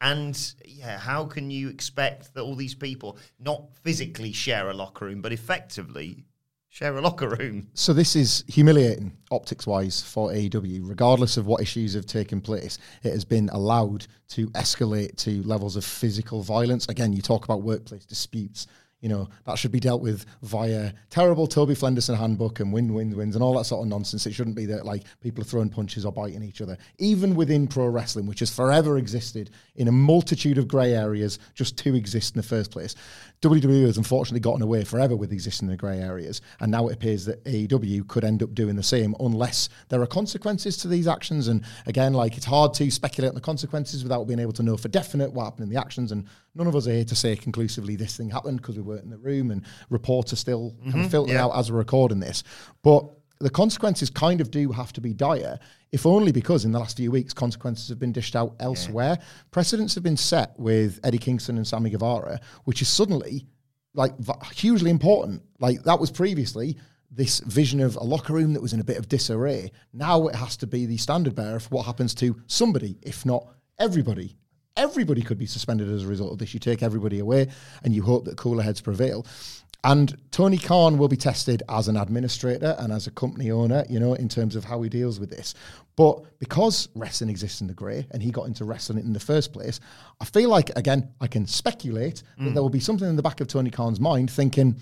and 0.00 0.54
yeah, 0.64 0.98
how 0.98 1.26
can 1.26 1.50
you 1.50 1.68
expect 1.68 2.32
that 2.34 2.40
all 2.42 2.56
these 2.56 2.74
people 2.74 3.18
not 3.38 3.74
physically 3.82 4.32
share 4.32 4.70
a 4.70 4.74
locker 4.74 5.04
room, 5.04 5.20
but 5.20 5.30
effectively 5.32 6.24
share 6.70 6.96
a 6.96 7.02
locker 7.02 7.28
room? 7.28 7.68
So 7.74 7.92
this 7.92 8.16
is 8.16 8.44
humiliating 8.48 9.12
optics 9.30 9.66
wise 9.66 10.00
for 10.00 10.30
AEW. 10.32 10.80
Regardless 10.88 11.36
of 11.36 11.46
what 11.46 11.60
issues 11.60 11.92
have 11.92 12.06
taken 12.06 12.40
place, 12.40 12.78
it 13.02 13.12
has 13.12 13.26
been 13.26 13.50
allowed 13.50 14.06
to 14.28 14.46
escalate 14.50 15.16
to 15.16 15.42
levels 15.42 15.76
of 15.76 15.84
physical 15.84 16.42
violence. 16.42 16.86
Again, 16.88 17.12
you 17.12 17.20
talk 17.20 17.44
about 17.44 17.62
workplace 17.62 18.06
disputes. 18.06 18.66
You 19.00 19.08
know, 19.08 19.28
that 19.46 19.58
should 19.58 19.72
be 19.72 19.80
dealt 19.80 20.02
with 20.02 20.26
via 20.42 20.92
terrible 21.08 21.46
Toby 21.46 21.74
Flenderson 21.74 22.16
handbook 22.16 22.60
and 22.60 22.72
win, 22.72 22.92
win, 22.92 23.16
wins 23.16 23.34
and 23.34 23.42
all 23.42 23.56
that 23.56 23.64
sort 23.64 23.82
of 23.82 23.88
nonsense. 23.88 24.26
It 24.26 24.32
shouldn't 24.32 24.56
be 24.56 24.66
that 24.66 24.84
like 24.84 25.04
people 25.22 25.40
are 25.42 25.46
throwing 25.46 25.70
punches 25.70 26.04
or 26.04 26.12
biting 26.12 26.42
each 26.42 26.60
other. 26.60 26.76
Even 26.98 27.34
within 27.34 27.66
pro 27.66 27.86
wrestling, 27.86 28.26
which 28.26 28.40
has 28.40 28.54
forever 28.54 28.98
existed 28.98 29.50
in 29.76 29.88
a 29.88 29.92
multitude 29.92 30.58
of 30.58 30.68
grey 30.68 30.94
areas 30.94 31.38
just 31.54 31.78
to 31.78 31.94
exist 31.94 32.34
in 32.34 32.40
the 32.40 32.46
first 32.46 32.70
place. 32.70 32.94
WWE 33.42 33.86
has 33.86 33.96
unfortunately 33.96 34.40
gotten 34.40 34.60
away 34.60 34.84
forever 34.84 35.16
with 35.16 35.32
existing 35.32 35.68
in 35.68 35.70
the 35.70 35.76
grey 35.76 35.98
areas, 35.98 36.42
and 36.60 36.70
now 36.70 36.88
it 36.88 36.92
appears 36.92 37.24
that 37.24 37.42
AEW 37.44 38.06
could 38.06 38.22
end 38.22 38.42
up 38.42 38.54
doing 38.54 38.76
the 38.76 38.82
same 38.82 39.14
unless 39.18 39.70
there 39.88 40.02
are 40.02 40.06
consequences 40.06 40.76
to 40.76 40.88
these 40.88 41.08
actions. 41.08 41.48
And 41.48 41.64
again, 41.86 42.12
like 42.12 42.36
it's 42.36 42.44
hard 42.44 42.74
to 42.74 42.90
speculate 42.90 43.30
on 43.30 43.34
the 43.34 43.40
consequences 43.40 44.02
without 44.02 44.24
being 44.24 44.40
able 44.40 44.52
to 44.52 44.62
know 44.62 44.76
for 44.76 44.88
definite 44.88 45.32
what 45.32 45.44
happened 45.44 45.64
in 45.64 45.74
the 45.74 45.80
actions. 45.80 46.12
And 46.12 46.26
none 46.54 46.66
of 46.66 46.76
us 46.76 46.86
are 46.86 46.92
here 46.92 47.04
to 47.04 47.16
say 47.16 47.36
conclusively 47.36 47.96
this 47.96 48.16
thing 48.16 48.30
happened 48.30 48.58
because 48.58 48.76
we 48.76 48.82
weren't 48.82 49.04
in 49.04 49.10
the 49.10 49.18
room, 49.18 49.50
and 49.50 49.64
reports 49.88 50.32
are 50.32 50.36
still 50.36 50.70
kind 50.82 50.88
of 50.88 50.94
mm-hmm, 50.94 51.08
filtering 51.08 51.36
yeah. 51.36 51.44
out 51.44 51.56
as 51.56 51.70
we're 51.70 51.78
recording 51.78 52.20
this. 52.20 52.42
But 52.82 53.08
the 53.40 53.50
consequences 53.50 54.10
kind 54.10 54.40
of 54.40 54.50
do 54.50 54.70
have 54.70 54.92
to 54.92 55.00
be 55.00 55.14
dire, 55.14 55.58
if 55.92 56.06
only 56.06 56.30
because 56.30 56.64
in 56.64 56.72
the 56.72 56.78
last 56.78 56.96
few 56.96 57.10
weeks 57.10 57.32
consequences 57.32 57.88
have 57.88 57.98
been 57.98 58.12
dished 58.12 58.36
out 58.36 58.54
elsewhere. 58.60 59.18
Precedents 59.50 59.94
have 59.94 60.04
been 60.04 60.16
set 60.16 60.52
with 60.58 61.00
Eddie 61.04 61.18
Kingston 61.18 61.56
and 61.56 61.66
Sammy 61.66 61.90
Guevara, 61.90 62.38
which 62.64 62.82
is 62.82 62.88
suddenly 62.88 63.46
like 63.94 64.16
v- 64.18 64.32
hugely 64.54 64.90
important. 64.90 65.42
Like 65.58 65.82
that 65.84 65.98
was 65.98 66.10
previously 66.10 66.76
this 67.10 67.40
vision 67.40 67.80
of 67.80 67.96
a 67.96 68.04
locker 68.04 68.32
room 68.32 68.52
that 68.52 68.62
was 68.62 68.72
in 68.72 68.80
a 68.80 68.84
bit 68.84 68.98
of 68.98 69.08
disarray. 69.08 69.72
Now 69.92 70.28
it 70.28 70.34
has 70.34 70.56
to 70.58 70.66
be 70.66 70.86
the 70.86 70.96
standard 70.96 71.34
bearer 71.34 71.58
for 71.58 71.70
what 71.70 71.86
happens 71.86 72.14
to 72.16 72.40
somebody, 72.46 72.98
if 73.02 73.26
not 73.26 73.46
everybody. 73.78 74.36
Everybody 74.80 75.20
could 75.20 75.36
be 75.36 75.44
suspended 75.44 75.90
as 75.90 76.04
a 76.04 76.08
result 76.08 76.32
of 76.32 76.38
this. 76.38 76.54
You 76.54 76.60
take 76.60 76.82
everybody 76.82 77.18
away 77.18 77.48
and 77.84 77.94
you 77.94 78.02
hope 78.02 78.24
that 78.24 78.38
cooler 78.38 78.62
heads 78.62 78.80
prevail. 78.80 79.26
And 79.84 80.16
Tony 80.30 80.56
Khan 80.56 80.96
will 80.96 81.08
be 81.08 81.16
tested 81.16 81.62
as 81.68 81.88
an 81.88 81.96
administrator 81.96 82.76
and 82.78 82.90
as 82.90 83.06
a 83.06 83.10
company 83.10 83.50
owner, 83.50 83.84
you 83.88 84.00
know, 84.00 84.14
in 84.14 84.28
terms 84.28 84.56
of 84.56 84.64
how 84.64 84.80
he 84.80 84.88
deals 84.88 85.20
with 85.20 85.30
this. 85.30 85.54
But 85.96 86.38
because 86.38 86.88
wrestling 86.94 87.28
exists 87.28 87.60
in 87.60 87.66
the 87.66 87.74
grey 87.74 88.06
and 88.10 88.22
he 88.22 88.30
got 88.30 88.46
into 88.46 88.64
wrestling 88.64 89.04
in 89.04 89.12
the 89.12 89.20
first 89.20 89.52
place, 89.52 89.80
I 90.18 90.24
feel 90.24 90.48
like, 90.48 90.70
again, 90.76 91.10
I 91.20 91.26
can 91.26 91.46
speculate 91.46 92.22
that 92.38 92.44
mm. 92.44 92.54
there 92.54 92.62
will 92.62 92.70
be 92.70 92.80
something 92.80 93.08
in 93.08 93.16
the 93.16 93.22
back 93.22 93.40
of 93.40 93.48
Tony 93.48 93.70
Khan's 93.70 94.00
mind 94.00 94.30
thinking, 94.30 94.76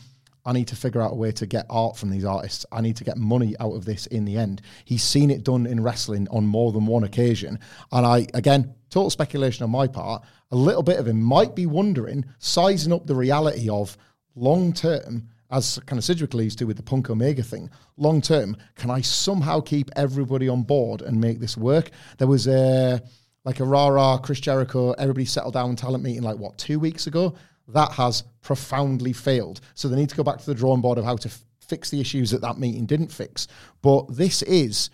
I 0.44 0.52
need 0.52 0.68
to 0.68 0.76
figure 0.76 1.02
out 1.02 1.12
a 1.12 1.16
way 1.16 1.32
to 1.32 1.46
get 1.46 1.66
art 1.68 1.96
from 1.96 2.10
these 2.10 2.24
artists. 2.24 2.64
I 2.72 2.80
need 2.80 2.96
to 2.96 3.04
get 3.04 3.16
money 3.16 3.54
out 3.60 3.74
of 3.74 3.84
this 3.84 4.06
in 4.06 4.24
the 4.24 4.36
end. 4.36 4.62
He's 4.84 5.02
seen 5.02 5.30
it 5.30 5.44
done 5.44 5.66
in 5.66 5.82
wrestling 5.82 6.26
on 6.30 6.46
more 6.46 6.72
than 6.72 6.86
one 6.86 7.04
occasion. 7.04 7.58
And 7.92 8.06
I, 8.06 8.26
again, 8.34 8.74
total 8.90 9.10
speculation 9.10 9.64
on 9.64 9.70
my 9.70 9.86
part, 9.86 10.22
a 10.50 10.56
little 10.56 10.82
bit 10.82 10.98
of 10.98 11.06
him 11.06 11.20
might 11.20 11.54
be 11.54 11.66
wondering, 11.66 12.24
sizing 12.38 12.92
up 12.92 13.06
the 13.06 13.14
reality 13.14 13.68
of 13.68 13.96
long 14.34 14.72
term 14.72 15.28
as 15.50 15.78
kind 15.86 15.98
of 15.98 16.04
Sidgwick 16.04 16.34
leads 16.34 16.54
to 16.56 16.66
with 16.66 16.76
the 16.76 16.82
Punk 16.82 17.08
Omega 17.08 17.42
thing, 17.42 17.70
long 17.96 18.20
term, 18.20 18.56
can 18.74 18.90
I 18.90 19.00
somehow 19.00 19.60
keep 19.60 19.90
everybody 19.96 20.48
on 20.48 20.62
board 20.62 21.02
and 21.02 21.20
make 21.20 21.40
this 21.40 21.56
work? 21.56 21.90
There 22.18 22.28
was 22.28 22.46
a 22.46 23.02
like 23.44 23.60
a 23.60 23.64
rah 23.64 23.88
rah 23.88 24.18
Chris 24.18 24.40
Jericho, 24.40 24.92
everybody 24.92 25.24
settled 25.24 25.54
down 25.54 25.74
talent 25.74 26.04
meeting 26.04 26.22
like 26.22 26.36
what 26.36 26.58
two 26.58 26.78
weeks 26.78 27.06
ago. 27.06 27.34
That 27.68 27.92
has 27.92 28.22
profoundly 28.40 29.12
failed. 29.12 29.60
So 29.74 29.88
they 29.88 29.96
need 29.96 30.08
to 30.10 30.16
go 30.16 30.22
back 30.24 30.38
to 30.38 30.46
the 30.46 30.54
drawing 30.54 30.80
board 30.80 30.98
of 30.98 31.04
how 31.04 31.16
to 31.16 31.28
f- 31.28 31.44
fix 31.60 31.90
the 31.90 32.00
issues 32.00 32.30
that 32.30 32.40
that 32.40 32.58
meeting 32.58 32.86
didn't 32.86 33.12
fix. 33.12 33.46
But 33.82 34.16
this 34.16 34.42
is 34.42 34.90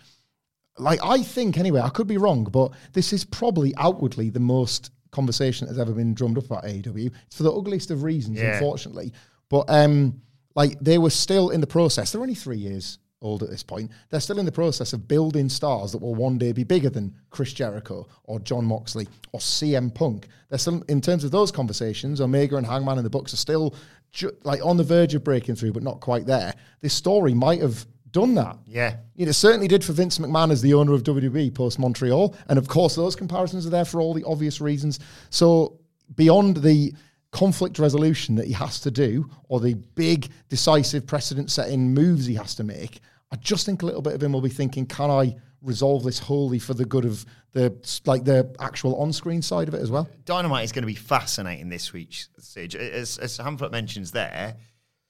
like 0.77 0.99
I 1.03 1.23
think 1.23 1.57
anyway. 1.57 1.79
I 1.81 1.89
could 1.89 2.07
be 2.07 2.17
wrong, 2.17 2.43
but 2.43 2.71
this 2.93 3.13
is 3.13 3.23
probably 3.23 3.73
outwardly 3.77 4.29
the 4.29 4.41
most 4.41 4.91
conversation 5.11 5.65
that 5.67 5.73
has 5.73 5.79
ever 5.79 5.93
been 5.93 6.13
drummed 6.13 6.37
up 6.37 6.45
about 6.45 6.65
AEW. 6.65 7.09
It's 7.27 7.37
for 7.37 7.43
the 7.43 7.53
ugliest 7.53 7.91
of 7.91 8.03
reasons, 8.03 8.37
Yeah. 8.39 8.55
unfortunately. 8.55 9.13
But 9.49 9.65
um, 9.69 10.21
like 10.55 10.77
they 10.81 10.97
were 10.97 11.09
still 11.11 11.49
in 11.51 11.61
the 11.61 11.67
process. 11.67 12.11
They're 12.11 12.21
only 12.21 12.35
three 12.35 12.57
years 12.57 12.99
old 13.25 13.43
at 13.43 13.49
this 13.49 13.63
point. 13.63 13.91
They're 14.09 14.19
still 14.19 14.39
in 14.39 14.45
the 14.45 14.51
process 14.51 14.93
of 14.93 15.07
building 15.07 15.49
stars 15.49 15.91
that 15.91 15.97
will 15.97 16.15
one 16.15 16.37
day 16.37 16.51
be 16.51 16.63
bigger 16.63 16.89
than 16.89 17.15
Chris 17.29 17.51
Jericho 17.53 18.07
or 18.23 18.39
Jon 18.39 18.65
Moxley 18.65 19.07
or 19.31 19.39
CM 19.39 19.93
Punk. 19.93 20.27
They're 20.49 20.59
still 20.59 20.83
in 20.87 21.01
terms 21.01 21.23
of 21.23 21.31
those 21.31 21.51
conversations. 21.51 22.21
Omega 22.21 22.55
and 22.55 22.65
Hangman 22.65 22.97
and 22.97 23.05
the 23.05 23.09
Bucks 23.09 23.33
are 23.33 23.37
still 23.37 23.75
ju- 24.11 24.35
like 24.43 24.65
on 24.65 24.77
the 24.77 24.83
verge 24.83 25.15
of 25.15 25.23
breaking 25.23 25.55
through, 25.55 25.73
but 25.73 25.83
not 25.83 25.99
quite 25.99 26.25
there. 26.25 26.53
This 26.81 26.93
story 26.93 27.33
might 27.33 27.61
have 27.61 27.85
done 28.11 28.35
that. 28.35 28.57
Yeah. 28.65 28.95
You 29.15 29.25
know, 29.25 29.31
it 29.31 29.33
certainly 29.33 29.67
did 29.67 29.83
for 29.83 29.91
Vince 29.91 30.19
McMahon 30.19 30.51
as 30.51 30.61
the 30.61 30.73
owner 30.73 30.93
of 30.93 31.03
WWE 31.03 31.53
post 31.53 31.79
Montreal. 31.79 32.33
And 32.47 32.57
of 32.57 32.67
course, 32.67 32.95
those 32.95 33.15
comparisons 33.15 33.67
are 33.67 33.71
there 33.71 33.85
for 33.85 33.99
all 33.99 34.13
the 34.13 34.23
obvious 34.23 34.61
reasons. 34.61 34.99
So, 35.29 35.79
beyond 36.15 36.57
the 36.57 36.93
conflict 37.31 37.77
resolution 37.79 38.35
that 38.35 38.47
he 38.47 38.53
has 38.53 38.79
to 38.79 38.89
do 38.89 39.29
or 39.49 39.59
the 39.59 39.73
big, 39.73 40.29
decisive, 40.47 41.05
precedent 41.05 41.51
setting 41.51 41.93
moves 41.93 42.25
he 42.25 42.35
has 42.35 42.55
to 42.55 42.63
make, 42.63 43.01
I 43.31 43.37
just 43.37 43.65
think 43.65 43.81
a 43.81 43.85
little 43.85 44.01
bit 44.01 44.13
of 44.13 44.23
him 44.23 44.33
will 44.33 44.41
be 44.41 44.49
thinking, 44.49 44.85
can 44.85 45.09
I 45.09 45.35
resolve 45.61 46.03
this 46.03 46.19
wholly 46.19 46.59
for 46.59 46.73
the 46.73 46.85
good 46.85 47.05
of 47.05 47.25
the 47.53 47.75
like 48.05 48.23
the 48.23 48.55
actual 48.59 48.95
on 48.97 49.11
screen 49.11 49.41
side 49.41 49.67
of 49.67 49.73
it 49.73 49.81
as 49.81 49.91
well? 49.91 50.07
Dynamite 50.25 50.63
is 50.63 50.71
going 50.71 50.83
to 50.83 50.87
be 50.87 50.95
fascinating 50.95 51.69
this 51.69 51.91
week, 51.91 52.11
Sige. 52.39 52.75
As, 52.75 53.17
as 53.17 53.37
Hamflett 53.37 53.71
mentions 53.71 54.11
there, 54.11 54.55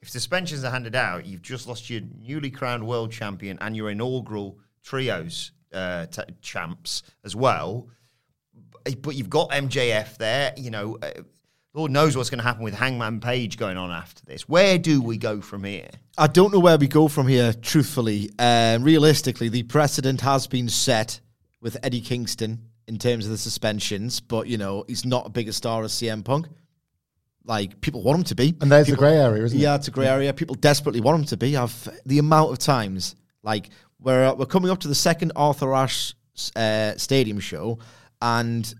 if 0.01 0.09
suspensions 0.09 0.63
are 0.63 0.71
handed 0.71 0.95
out, 0.95 1.25
you've 1.25 1.41
just 1.41 1.67
lost 1.67 1.89
your 1.89 2.01
newly 2.21 2.51
crowned 2.51 2.85
world 2.85 3.11
champion 3.11 3.57
and 3.59 3.75
your 3.75 3.89
inaugural 3.89 4.59
trios 4.83 5.51
uh, 5.73 6.05
t- 6.05 6.21
champs 6.41 7.03
as 7.23 7.35
well. 7.35 7.89
But 9.01 9.15
you've 9.15 9.31
got 9.31 9.49
MJF 9.49 10.17
there. 10.17 10.53
You 10.55 10.69
know, 10.69 10.97
uh, 11.01 11.23
Lord 11.75 11.91
knows 11.91 12.15
what's 12.15 12.29
going 12.29 12.39
to 12.39 12.43
happen 12.45 12.63
with 12.63 12.73
Hangman 12.73 13.19
Page 13.19 13.57
going 13.57 13.75
on 13.75 13.91
after 13.91 14.23
this. 14.25 14.47
Where 14.47 14.77
do 14.77 15.01
we 15.01 15.17
go 15.17 15.41
from 15.41 15.65
here? 15.65 15.89
I 16.17 16.27
don't 16.27 16.53
know 16.53 16.59
where 16.59 16.77
we 16.77 16.87
go 16.87 17.09
from 17.09 17.27
here, 17.27 17.51
truthfully. 17.51 18.29
Um, 18.39 18.81
realistically, 18.81 19.49
the 19.49 19.63
precedent 19.63 20.21
has 20.21 20.47
been 20.47 20.69
set 20.69 21.19
with 21.59 21.75
Eddie 21.83 21.99
Kingston 21.99 22.61
in 22.87 22.97
terms 22.97 23.25
of 23.25 23.31
the 23.31 23.37
suspensions, 23.37 24.21
but, 24.21 24.47
you 24.47 24.57
know, 24.57 24.85
he's 24.87 25.05
not 25.05 25.25
a 25.25 25.29
bigger 25.29 25.51
star 25.51 25.83
as 25.83 25.91
CM 25.91 26.23
Punk. 26.23 26.47
Like, 27.43 27.81
people 27.81 28.01
want 28.01 28.19
him 28.19 28.23
to 28.23 28.35
be. 28.35 28.55
And 28.61 28.71
there's 28.71 28.87
the 28.87 28.93
People- 28.93 29.09
grey 29.09 29.17
area, 29.17 29.43
isn't 29.43 29.59
it? 29.59 29.61
Yeah, 29.61 29.75
it's 29.75 29.89
a 29.89 29.91
grey 29.91 30.07
area. 30.07 30.33
People 30.33 30.55
desperately 30.55 31.01
want 31.01 31.19
him 31.19 31.25
to 31.25 31.35
be. 31.37 31.57
I've 31.57 31.89
the 32.05 32.19
amount 32.19 32.53
of 32.53 32.57
times, 32.57 33.17
like, 33.43 33.69
we're, 33.99 34.33
we're 34.35 34.45
coming 34.45 34.71
up 34.71 34.79
to 34.79 34.87
the 34.87 34.95
second 34.95 35.33
Arthur 35.35 35.73
Ashe 35.73 36.13
uh, 36.55 36.93
Stadium 36.95 37.41
show, 37.41 37.79
and 38.21 38.73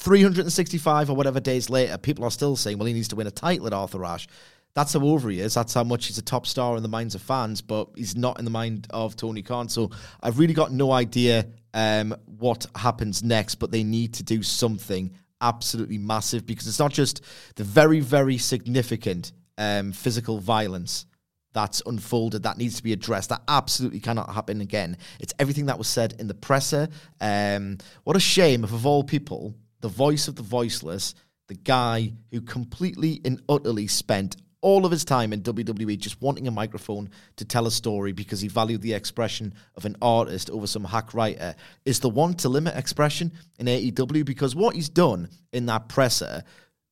365 0.00 1.10
or 1.10 1.14
whatever 1.14 1.40
days 1.40 1.68
later, 1.68 1.98
people 1.98 2.24
are 2.24 2.30
still 2.30 2.56
saying, 2.56 2.78
well, 2.78 2.86
he 2.86 2.94
needs 2.94 3.08
to 3.08 3.16
win 3.16 3.26
a 3.26 3.30
title 3.30 3.66
at 3.66 3.74
Arthur 3.74 4.02
Ashe. 4.02 4.28
That's 4.72 4.94
how 4.94 5.04
over 5.04 5.28
he 5.28 5.40
is. 5.40 5.52
That's 5.52 5.74
how 5.74 5.84
much 5.84 6.06
he's 6.06 6.16
a 6.16 6.22
top 6.22 6.46
star 6.46 6.74
in 6.76 6.82
the 6.82 6.88
minds 6.88 7.14
of 7.14 7.20
fans, 7.20 7.60
but 7.60 7.88
he's 7.96 8.16
not 8.16 8.38
in 8.38 8.46
the 8.46 8.50
mind 8.50 8.86
of 8.90 9.14
Tony 9.14 9.42
Khan. 9.42 9.68
So 9.68 9.90
I've 10.22 10.38
really 10.38 10.54
got 10.54 10.72
no 10.72 10.90
idea 10.90 11.48
um, 11.74 12.16
what 12.24 12.64
happens 12.74 13.22
next, 13.22 13.56
but 13.56 13.72
they 13.72 13.84
need 13.84 14.14
to 14.14 14.22
do 14.22 14.42
something 14.42 15.12
absolutely 15.42 15.98
massive 15.98 16.46
because 16.46 16.66
it's 16.66 16.78
not 16.78 16.92
just 16.92 17.22
the 17.56 17.64
very, 17.64 18.00
very 18.00 18.38
significant 18.38 19.32
um, 19.58 19.92
physical 19.92 20.38
violence 20.38 21.04
that's 21.52 21.82
unfolded 21.86 22.44
that 22.44 22.58
needs 22.58 22.76
to 22.76 22.82
be 22.82 22.92
addressed. 22.92 23.30
That 23.30 23.42
absolutely 23.48 24.00
cannot 24.00 24.32
happen 24.32 24.60
again. 24.60 24.96
It's 25.18 25.34
everything 25.38 25.66
that 25.66 25.78
was 25.78 25.88
said 25.88 26.14
in 26.18 26.28
the 26.28 26.34
presser. 26.34 26.88
Um, 27.20 27.78
what 28.04 28.16
a 28.16 28.20
shame 28.20 28.64
if, 28.64 28.72
of 28.72 28.86
all 28.86 29.02
people, 29.02 29.54
the 29.80 29.88
voice 29.88 30.28
of 30.28 30.36
the 30.36 30.42
voiceless, 30.42 31.14
the 31.48 31.54
guy 31.54 32.12
who 32.30 32.40
completely 32.40 33.20
and 33.24 33.42
utterly 33.48 33.86
spent 33.86 34.36
all 34.62 34.84
of 34.84 34.92
his 34.92 35.04
time 35.04 35.32
in 35.32 35.42
WWE 35.42 35.98
just 35.98 36.20
wanting 36.20 36.46
a 36.46 36.50
microphone 36.50 37.10
to 37.36 37.44
tell 37.44 37.66
a 37.66 37.70
story 37.70 38.12
because 38.12 38.40
he 38.40 38.48
valued 38.48 38.82
the 38.82 38.92
expression 38.92 39.54
of 39.74 39.84
an 39.84 39.96
artist 40.02 40.50
over 40.50 40.66
some 40.66 40.84
hack 40.84 41.14
writer, 41.14 41.54
is 41.84 42.00
the 42.00 42.10
one 42.10 42.34
to 42.34 42.48
limit 42.48 42.76
expression 42.76 43.32
in 43.58 43.66
AEW 43.66 44.24
because 44.24 44.54
what 44.54 44.74
he's 44.74 44.88
done 44.88 45.28
in 45.52 45.66
that 45.66 45.88
presser, 45.88 46.44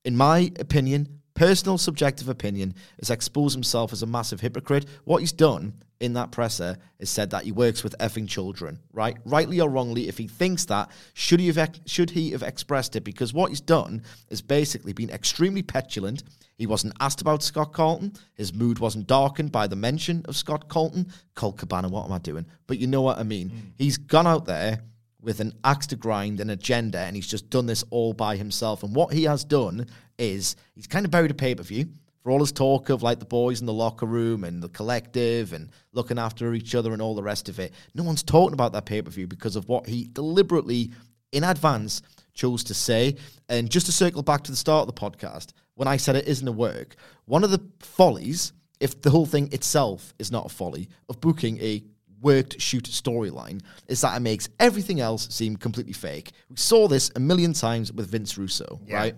in 0.05 0.17
my 0.17 0.51
opinion, 0.59 1.21
personal 1.35 1.79
subjective 1.79 2.29
opinion, 2.29 2.75
is 2.99 3.11
expose 3.11 3.53
himself 3.53 3.93
as 3.93 4.03
a 4.03 4.07
massive 4.07 4.41
hypocrite. 4.41 4.87
What 5.05 5.21
he's 5.21 5.33
done 5.33 5.75
in 6.01 6.13
that 6.13 6.31
presser 6.31 6.77
is 6.99 7.11
said 7.11 7.31
that 7.31 7.45
he 7.45 7.53
works 7.53 7.83
with 7.83 7.97
effing 7.99 8.29
children, 8.29 8.79
right? 8.93 9.17
Rightly 9.25 9.61
or 9.61 9.69
wrongly, 9.69 10.09
if 10.09 10.19
he 10.19 10.29
thinks 10.29 10.65
that, 10.67 10.91
should 11.15 11.41
he 11.41 11.49
have 11.49 11.81
should 11.87 12.11
he 12.11 12.31
have 12.31 12.43
expressed 12.43 12.97
it? 12.97 13.05
Because 13.05 13.35
what 13.35 13.51
he's 13.51 13.61
done 13.61 14.03
is 14.29 14.41
basically 14.41 14.93
been 14.93 15.11
extremely 15.11 15.63
petulant. 15.63 16.23
He 16.57 16.67
wasn't 16.67 16.95
asked 17.01 17.21
about 17.21 17.43
Scott 17.43 17.73
Colton. 17.73 18.13
His 18.35 18.53
mood 18.53 18.79
wasn't 18.79 19.07
darkened 19.07 19.53
by 19.53 19.67
the 19.67 19.77
mention 19.77 20.25
of 20.27 20.37
Scott 20.37 20.69
Colton. 20.69 21.13
Colt 21.35 21.57
Cabana, 21.57 21.89
what 21.89 22.05
am 22.05 22.13
I 22.13 22.19
doing? 22.19 22.47
But 22.67 22.79
you 22.79 22.87
know 22.87 23.03
what 23.03 23.19
I 23.19 23.23
mean. 23.23 23.51
Mm. 23.51 23.73
He's 23.77 23.97
gone 23.97 24.27
out 24.27 24.45
there 24.45 24.81
with 25.21 25.41
an 25.41 25.53
axe 25.65 25.87
to 25.89 25.97
grind, 25.97 26.41
an 26.41 26.51
agenda, 26.51 26.99
and 26.99 27.15
he's 27.15 27.27
just 27.29 27.51
done 27.51 27.67
this 27.67 27.85
all 27.91 28.13
by 28.13 28.37
himself. 28.37 28.83
And 28.83 28.95
what 28.95 29.13
he 29.13 29.25
has 29.25 29.45
done 29.45 29.87
is 30.19 30.57
he's 30.75 30.87
kind 30.87 31.05
of 31.05 31.11
buried 31.11 31.31
a 31.31 31.35
pay 31.35 31.55
per 31.55 31.63
view 31.63 31.89
for 32.29 32.33
all 32.33 32.41
his 32.41 32.53
talk 32.53 32.91
of 32.91 33.03
like 33.03 33.21
the 33.21 33.25
boys 33.25 33.61
in 33.61 33.67
the 33.67 33.73
locker 33.73 34.05
room 34.05 34.45
and 34.45 34.63
the 34.63 34.69
collective 34.69 35.55
and 35.55 35.71
looking 35.95 36.19
after 36.19 36.53
each 36.53 36.75
other 36.75 36.93
and 36.93 37.01
all 37.01 37.15
the 37.15 37.23
rest 37.23 37.49
of 37.49 37.59
it. 37.59 37.73
No 37.95 38.03
one's 38.03 38.23
talking 38.23 38.53
about 38.53 38.75
that 38.75 38.85
pay 38.85 39.01
per 39.01 39.11
view 39.11 39.27
because 39.27 39.57
of 39.57 39.67
what 39.67 39.87
he 39.87 40.11
deliberately, 40.13 40.91
in 41.33 41.43
advance, 41.43 42.03
chose 42.35 42.63
to 42.65 42.75
say. 42.75 43.17
And 43.49 43.71
just 43.71 43.87
to 43.87 43.93
circle 43.93 44.23
back 44.23 44.43
to 44.43 44.51
the 44.51 44.59
start 44.59 44.87
of 44.87 44.95
the 44.95 45.01
podcast, 45.01 45.55
when 45.73 45.89
I 45.89 45.97
said 45.97 46.17
it 46.17 46.29
isn't 46.29 46.47
a 46.47 46.53
work, 46.53 46.97
one 47.25 47.45
of 47.45 47.51
the 47.51 47.63
follies, 47.79 48.53
if 48.79 49.01
the 49.01 49.09
whole 49.09 49.25
thing 49.25 49.51
itself 49.53 50.13
is 50.19 50.31
not 50.31 50.45
a 50.45 50.51
folly, 50.51 50.91
of 51.09 51.23
booking 51.23 51.59
a 51.63 51.83
worked 52.21 52.61
shoot 52.61 52.85
storyline 52.85 53.63
is 53.87 54.03
that 54.03 54.15
it 54.15 54.21
makes 54.21 54.51
everything 54.61 55.01
else 55.01 55.29
seem 55.31 55.57
completely 55.57 55.95
fake. 55.95 56.33
We 56.51 56.57
saw 56.57 56.89
this 56.89 57.11
a 57.17 57.21
million 57.21 57.55
times 57.55 57.91
with 57.91 58.11
Vince 58.11 58.37
Russo, 58.37 58.83
right? 58.91 59.15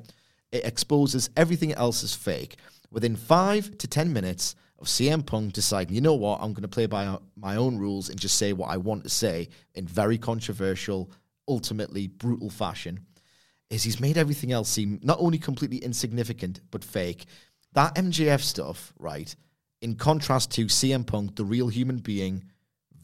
It 0.52 0.64
exposes 0.64 1.28
everything 1.36 1.72
else 1.72 2.04
as 2.04 2.14
fake. 2.14 2.54
Within 2.90 3.16
five 3.16 3.76
to 3.78 3.86
ten 3.86 4.12
minutes 4.12 4.54
of 4.78 4.86
CM 4.86 5.24
Punk 5.24 5.52
deciding, 5.52 5.94
you 5.94 6.00
know 6.00 6.14
what, 6.14 6.40
I'm 6.40 6.52
going 6.52 6.62
to 6.62 6.68
play 6.68 6.86
by 6.86 7.18
my 7.36 7.56
own 7.56 7.78
rules 7.78 8.08
and 8.08 8.18
just 8.18 8.36
say 8.36 8.52
what 8.52 8.70
I 8.70 8.78
want 8.78 9.04
to 9.04 9.10
say 9.10 9.48
in 9.74 9.86
very 9.86 10.18
controversial, 10.18 11.10
ultimately 11.46 12.08
brutal 12.08 12.50
fashion, 12.50 13.00
is 13.68 13.82
he's 13.82 14.00
made 14.00 14.18
everything 14.18 14.52
else 14.52 14.68
seem 14.68 14.98
not 15.02 15.18
only 15.20 15.38
completely 15.38 15.78
insignificant 15.78 16.60
but 16.70 16.82
fake. 16.82 17.26
That 17.74 17.94
MJF 17.94 18.40
stuff, 18.40 18.92
right? 18.98 19.34
In 19.82 19.94
contrast 19.94 20.50
to 20.52 20.66
CM 20.66 21.06
Punk, 21.06 21.36
the 21.36 21.44
real 21.44 21.68
human 21.68 21.98
being, 21.98 22.44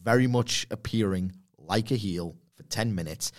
very 0.03 0.27
much 0.27 0.67
appearing 0.71 1.33
like 1.57 1.91
a 1.91 1.95
heel 1.95 2.35
for 2.55 2.63
10 2.63 2.93
minutes, 2.93 3.31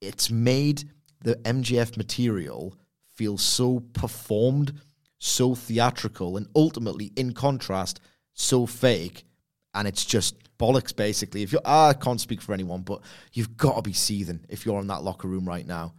it's 0.00 0.30
made 0.30 0.84
the 1.22 1.36
MJF 1.36 1.96
material 1.96 2.76
feel 3.14 3.38
so 3.38 3.80
performed, 3.80 4.80
so 5.18 5.54
theatrical, 5.54 6.36
and 6.36 6.46
ultimately, 6.54 7.12
in 7.16 7.32
contrast, 7.32 8.00
so 8.32 8.66
fake. 8.66 9.24
And 9.74 9.86
it's 9.86 10.04
just 10.04 10.34
bollocks, 10.58 10.94
basically. 10.94 11.42
If 11.42 11.52
you're, 11.52 11.60
I 11.64 11.92
can't 11.92 12.20
speak 12.20 12.40
for 12.40 12.52
anyone, 12.54 12.82
but 12.82 13.00
you've 13.32 13.56
got 13.56 13.76
to 13.76 13.82
be 13.82 13.92
seething 13.92 14.40
if 14.48 14.64
you're 14.64 14.80
in 14.80 14.86
that 14.88 15.02
locker 15.02 15.28
room 15.28 15.46
right 15.46 15.66
now 15.66 15.94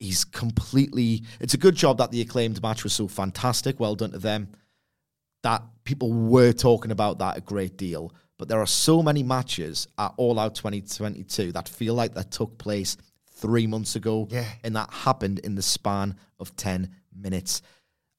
he's 0.00 0.24
completely 0.24 1.22
it's 1.40 1.54
a 1.54 1.56
good 1.58 1.76
job 1.76 1.98
that 1.98 2.10
the 2.10 2.20
acclaimed 2.20 2.60
match 2.60 2.82
was 2.82 2.92
so 2.92 3.06
fantastic 3.06 3.78
well 3.78 3.94
done 3.94 4.10
to 4.10 4.18
them 4.18 4.48
that 5.44 5.62
people 5.84 6.12
were 6.12 6.52
talking 6.52 6.90
about 6.90 7.18
that 7.20 7.38
a 7.38 7.40
great 7.40 7.76
deal 7.76 8.12
but 8.36 8.48
there 8.48 8.60
are 8.60 8.66
so 8.66 9.02
many 9.02 9.22
matches 9.22 9.86
at 9.96 10.12
all 10.16 10.38
out 10.38 10.56
2022 10.56 11.52
that 11.52 11.68
feel 11.68 11.94
like 11.94 12.12
that 12.12 12.30
took 12.32 12.58
place 12.58 12.96
three 13.30 13.68
months 13.68 13.94
ago 13.94 14.26
Yeah. 14.30 14.44
and 14.64 14.74
that 14.74 14.92
happened 14.92 15.38
in 15.38 15.54
the 15.54 15.62
span 15.62 16.16
of 16.40 16.54
10 16.56 16.90
minutes 17.16 17.62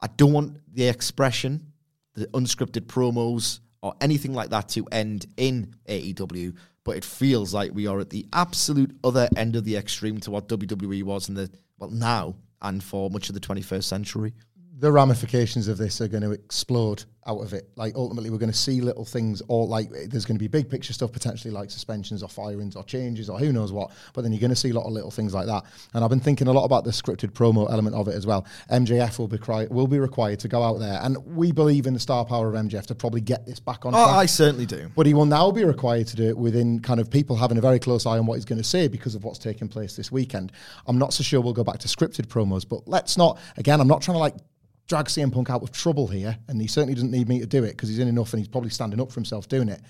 i 0.02 0.08
don't 0.18 0.34
want 0.34 0.58
the 0.74 0.88
expression 0.88 1.72
the 2.16 2.28
unscripted 2.28 2.86
promos 2.88 3.60
or 3.82 3.94
anything 4.02 4.34
like 4.34 4.50
that 4.50 4.68
to 4.70 4.84
end 4.92 5.28
in 5.38 5.76
AEW, 5.88 6.56
but 6.84 6.98
it 6.98 7.06
feels 7.06 7.54
like 7.54 7.72
we 7.74 7.86
are 7.86 8.00
at 8.00 8.10
the 8.10 8.26
absolute 8.34 8.98
other 9.04 9.30
end 9.38 9.56
of 9.56 9.64
the 9.64 9.76
extreme 9.76 10.20
to 10.22 10.32
what 10.32 10.48
WWE 10.48 11.04
was 11.04 11.30
in 11.30 11.36
the 11.36 11.52
well 11.78 11.92
now 11.92 12.36
and 12.64 12.84
for 12.84 13.12
much 13.12 13.30
of 13.30 13.36
the 13.36 13.40
21st 13.42 13.84
century. 13.84 14.34
the 14.78 14.92
ramifications 14.92 15.68
of 15.68 15.78
this 15.78 16.02
are 16.02 16.08
going 16.08 16.24
to 16.24 16.32
explode 16.32 17.06
out 17.28 17.40
of 17.40 17.54
it. 17.54 17.68
Like 17.76 17.96
ultimately, 17.96 18.30
we're 18.30 18.38
going 18.38 18.52
to 18.52 18.58
see 18.58 18.82
little 18.82 19.06
things, 19.06 19.42
or 19.48 19.66
like 19.68 19.90
there's 19.90 20.26
going 20.26 20.36
to 20.38 20.40
be 20.44 20.48
big 20.48 20.70
picture 20.70 20.94
stuff 20.94 21.12
potentially, 21.12 21.52
like 21.52 21.72
suspensions 21.72 22.22
or 22.22 22.30
firings 22.30 22.76
or 22.76 22.84
changes 22.84 23.30
or 23.30 23.40
who 23.40 23.52
knows 23.52 23.72
what. 23.72 23.92
But 24.14 24.22
then 24.22 24.32
you're 24.32 24.40
going 24.42 24.52
to 24.52 24.56
see 24.56 24.70
a 24.70 24.74
lot 24.74 24.86
of 24.86 24.92
little 24.94 25.12
things 25.12 25.34
like 25.34 25.48
that. 25.48 25.64
And 25.94 26.04
I've 26.04 26.10
been 26.10 26.20
thinking 26.20 26.48
a 26.48 26.54
lot 26.54 26.66
about 26.66 26.84
the 26.84 26.92
scripted 26.92 27.32
promo 27.32 27.70
element 27.72 27.96
of 27.96 28.08
it 28.08 28.14
as 28.16 28.28
well. 28.28 28.46
MJF 28.72 29.18
will 29.18 29.28
be 29.28 29.38
cri- 29.38 29.68
will 29.68 29.88
be 29.88 30.00
required 30.00 30.40
to 30.42 30.48
go 30.48 30.62
out 30.62 30.80
there, 30.80 31.00
and 31.02 31.18
we 31.36 31.52
believe 31.52 31.88
in 31.88 31.94
the 31.94 32.00
star 32.00 32.26
power 32.26 32.48
of 32.48 32.54
MJF 32.56 32.86
to 32.88 32.96
probably 32.96 33.22
get 33.22 33.46
this 33.46 33.60
back 33.60 33.86
on 33.86 33.96
Oh, 33.96 34.04
track. 34.06 34.16
I 34.18 34.26
certainly 34.28 34.66
do. 34.66 34.92
But 34.96 35.06
he 35.06 35.14
will 35.14 35.26
now 35.26 35.52
be 35.52 35.64
required 35.64 36.08
to 36.08 36.16
do 36.16 36.30
it 36.30 36.38
within 36.38 36.80
kind 36.80 37.00
of 37.00 37.10
people 37.10 37.36
having 37.36 37.58
a 37.58 37.62
very 37.62 37.80
close 37.80 38.06
eye 38.06 38.18
on 38.20 38.26
what 38.26 38.36
he's 38.36 38.46
going 38.46 38.58
to 38.62 38.64
say 38.64 38.88
because 38.88 39.16
of 39.16 39.24
what's 39.24 39.40
taking 39.40 39.68
place 39.68 39.96
this 39.96 40.12
weekend. 40.12 40.52
I'm 40.88 40.98
not 41.00 41.14
so 41.14 41.24
sure 41.24 41.42
we'll 41.42 41.54
go 41.54 41.64
back 41.64 41.80
to 41.80 41.88
scripted 41.88 42.28
promos, 42.28 42.68
but 42.68 42.88
let's 42.88 43.18
not, 43.18 43.40
again, 43.58 43.82
I'm 43.82 43.88
not 43.88 44.02
trying 44.02 44.16
to 44.16 44.20
like 44.20 44.36
drag 44.88 45.06
CM 45.06 45.32
Punk 45.32 45.50
out 45.50 45.64
of 45.64 45.72
trouble 45.72 46.08
here, 46.08 46.38
and 46.48 46.62
he 46.62 46.68
certainly 46.68 46.94
doesn't 46.94 47.12
need 47.12 47.28
me 47.28 47.40
to 47.40 47.46
do 47.46 47.64
it 47.64 47.72
because 47.72 47.90
he's 47.90 48.00
in 48.00 48.08
enough 48.08 48.34
and 48.34 48.40
he's 48.40 48.48
probably 48.48 48.70
standing 48.70 49.02
up 49.02 49.10
for 49.10 49.16
himself 49.16 49.48
doing 49.48 49.70
it. 49.70 49.82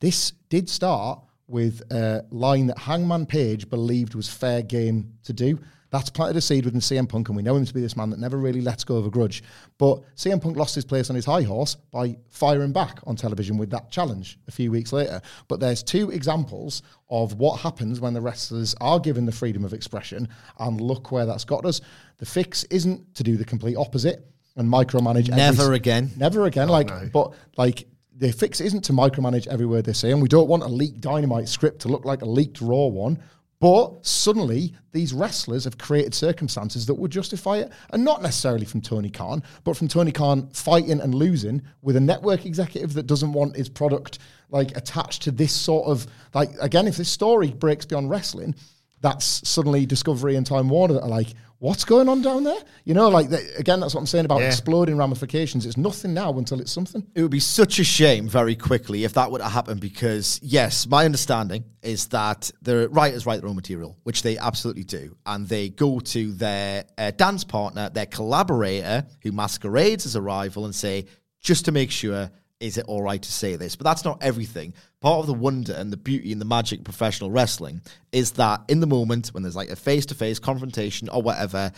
This 0.00 0.32
did 0.48 0.68
start 0.68 1.20
with 1.46 1.82
a 1.90 2.24
line 2.30 2.66
that 2.68 2.78
Hangman 2.78 3.26
Page 3.26 3.68
believed 3.68 4.14
was 4.14 4.28
fair 4.28 4.62
game 4.62 5.12
to 5.24 5.32
do. 5.32 5.58
That's 5.90 6.08
planted 6.08 6.36
a 6.36 6.40
seed 6.40 6.64
within 6.64 6.80
CM 6.80 7.08
Punk, 7.08 7.28
and 7.28 7.36
we 7.36 7.42
know 7.42 7.56
him 7.56 7.64
to 7.64 7.74
be 7.74 7.80
this 7.80 7.96
man 7.96 8.10
that 8.10 8.20
never 8.20 8.36
really 8.36 8.60
lets 8.60 8.84
go 8.84 8.96
of 8.96 9.06
a 9.06 9.10
grudge. 9.10 9.42
But 9.76 10.02
CM 10.14 10.40
Punk 10.40 10.56
lost 10.56 10.76
his 10.76 10.84
place 10.84 11.10
on 11.10 11.16
his 11.16 11.24
high 11.24 11.42
horse 11.42 11.74
by 11.74 12.16
firing 12.28 12.72
back 12.72 13.00
on 13.08 13.16
television 13.16 13.58
with 13.58 13.70
that 13.70 13.90
challenge 13.90 14.38
a 14.46 14.52
few 14.52 14.70
weeks 14.70 14.92
later. 14.92 15.20
But 15.48 15.58
there's 15.58 15.82
two 15.82 16.10
examples 16.10 16.82
of 17.08 17.34
what 17.34 17.58
happens 17.58 17.98
when 17.98 18.14
the 18.14 18.20
wrestlers 18.20 18.76
are 18.80 19.00
given 19.00 19.26
the 19.26 19.32
freedom 19.32 19.64
of 19.64 19.72
expression, 19.72 20.28
and 20.60 20.80
look 20.80 21.10
where 21.10 21.26
that's 21.26 21.44
got 21.44 21.66
us. 21.66 21.80
The 22.18 22.26
fix 22.26 22.62
isn't 22.64 23.16
to 23.16 23.24
do 23.24 23.36
the 23.36 23.44
complete 23.44 23.76
opposite 23.76 24.29
and 24.56 24.68
micromanage. 24.68 25.28
every 25.30 25.36
Never 25.36 25.62
s- 25.72 25.76
again. 25.76 26.10
Never 26.16 26.46
again. 26.46 26.68
like, 26.68 27.12
but 27.12 27.32
like 27.56 27.86
the 28.16 28.32
fix 28.32 28.60
isn't 28.60 28.82
to 28.84 28.92
micromanage 28.92 29.46
every 29.46 29.66
word 29.66 29.84
they 29.86 29.92
say, 29.92 30.10
and 30.10 30.20
we 30.20 30.28
don't 30.28 30.48
want 30.48 30.62
a 30.62 30.68
leaked 30.68 31.00
dynamite 31.00 31.48
script 31.48 31.80
to 31.82 31.88
look 31.88 32.04
like 32.04 32.22
a 32.22 32.26
leaked 32.26 32.60
raw 32.60 32.86
one. 32.86 33.18
But 33.60 34.06
suddenly, 34.06 34.74
these 34.92 35.12
wrestlers 35.12 35.64
have 35.64 35.76
created 35.76 36.14
circumstances 36.14 36.86
that 36.86 36.94
would 36.94 37.10
justify 37.10 37.58
it, 37.58 37.70
and 37.90 38.02
not 38.02 38.22
necessarily 38.22 38.64
from 38.64 38.80
Tony 38.80 39.10
Khan, 39.10 39.42
but 39.64 39.76
from 39.76 39.86
Tony 39.86 40.12
Khan 40.12 40.48
fighting 40.54 40.98
and 41.00 41.14
losing 41.14 41.60
with 41.82 41.96
a 41.96 42.00
network 42.00 42.46
executive 42.46 42.94
that 42.94 43.06
doesn't 43.06 43.34
want 43.34 43.56
his 43.56 43.68
product 43.68 44.18
like 44.48 44.74
attached 44.78 45.22
to 45.22 45.30
this 45.30 45.52
sort 45.52 45.86
of 45.88 46.06
like 46.32 46.50
again. 46.60 46.86
If 46.88 46.96
this 46.96 47.10
story 47.10 47.50
breaks 47.50 47.84
beyond 47.84 48.08
wrestling, 48.08 48.54
that's 49.00 49.48
suddenly 49.48 49.86
Discovery 49.86 50.36
and 50.36 50.46
Time 50.46 50.68
Warner 50.68 50.94
that 50.94 51.02
are 51.02 51.08
like, 51.08 51.28
what's 51.58 51.84
going 51.84 52.08
on 52.08 52.22
down 52.22 52.44
there? 52.44 52.58
You 52.84 52.94
know, 52.94 53.08
like 53.08 53.28
that, 53.30 53.42
again, 53.58 53.80
that's 53.80 53.94
what 53.94 54.00
I'm 54.00 54.06
saying 54.06 54.24
about 54.24 54.40
Yeah. 54.40 54.46
exploding 54.46 54.96
ramifications. 54.96 55.66
It's 55.66 55.76
nothing 55.76 56.14
now 56.14 56.32
until 56.38 56.60
it's 56.60 56.72
something. 56.72 57.06
It 57.14 57.20
would 57.22 57.30
be 57.30 57.40
such 57.40 57.78
a 57.78 57.84
shame 57.84 58.28
very 58.28 58.54
quickly 58.56 59.04
if 59.04 59.12
that 59.14 59.30
were 59.30 59.38
to 59.38 59.48
happen 59.48 59.78
because, 59.78 60.40
yes, 60.42 60.86
my 60.86 61.04
understanding 61.04 61.64
is 61.82 62.06
that 62.08 62.50
the 62.62 62.88
writers 62.88 63.26
write 63.26 63.40
their 63.40 63.50
own 63.50 63.56
material, 63.56 63.96
which 64.04 64.22
they 64.22 64.38
absolutely 64.38 64.84
do. 64.84 65.16
And 65.26 65.46
they 65.48 65.68
go 65.68 66.00
to 66.00 66.32
their 66.32 66.84
uh, 66.96 67.10
dance 67.12 67.44
partner, 67.44 67.90
their 67.90 68.06
collaborator, 68.06 69.06
who 69.22 69.32
masquerades 69.32 70.06
as 70.06 70.16
a 70.16 70.22
rival, 70.22 70.64
and 70.64 70.74
say, 70.74 71.06
just 71.40 71.66
to 71.66 71.72
make 71.72 71.90
sure, 71.90 72.30
is 72.60 72.76
it 72.76 72.84
all 72.86 73.02
right 73.02 73.20
to 73.20 73.32
say 73.32 73.56
this? 73.56 73.74
But 73.74 73.84
that's 73.84 74.04
not 74.04 74.22
everything. 74.22 74.74
Part 75.00 75.20
of 75.20 75.26
the 75.26 75.34
wonder 75.34 75.72
and 75.72 75.90
the 75.90 75.96
beauty 75.96 76.30
and 76.30 76.40
the 76.40 76.46
magic 76.46 76.80
of 76.80 76.84
professional 76.84 77.30
wrestling 77.30 77.80
is 78.12 78.32
that 78.32 78.60
in 78.68 78.80
the 78.80 78.86
moment 78.86 79.28
when 79.28 79.42
there's 79.42 79.56
like 79.56 79.70
a 79.70 79.76
face 79.76 80.06
to 80.06 80.14
face 80.14 80.38
confrontation 80.38 81.08
or 81.08 81.22
whatever, 81.22 81.72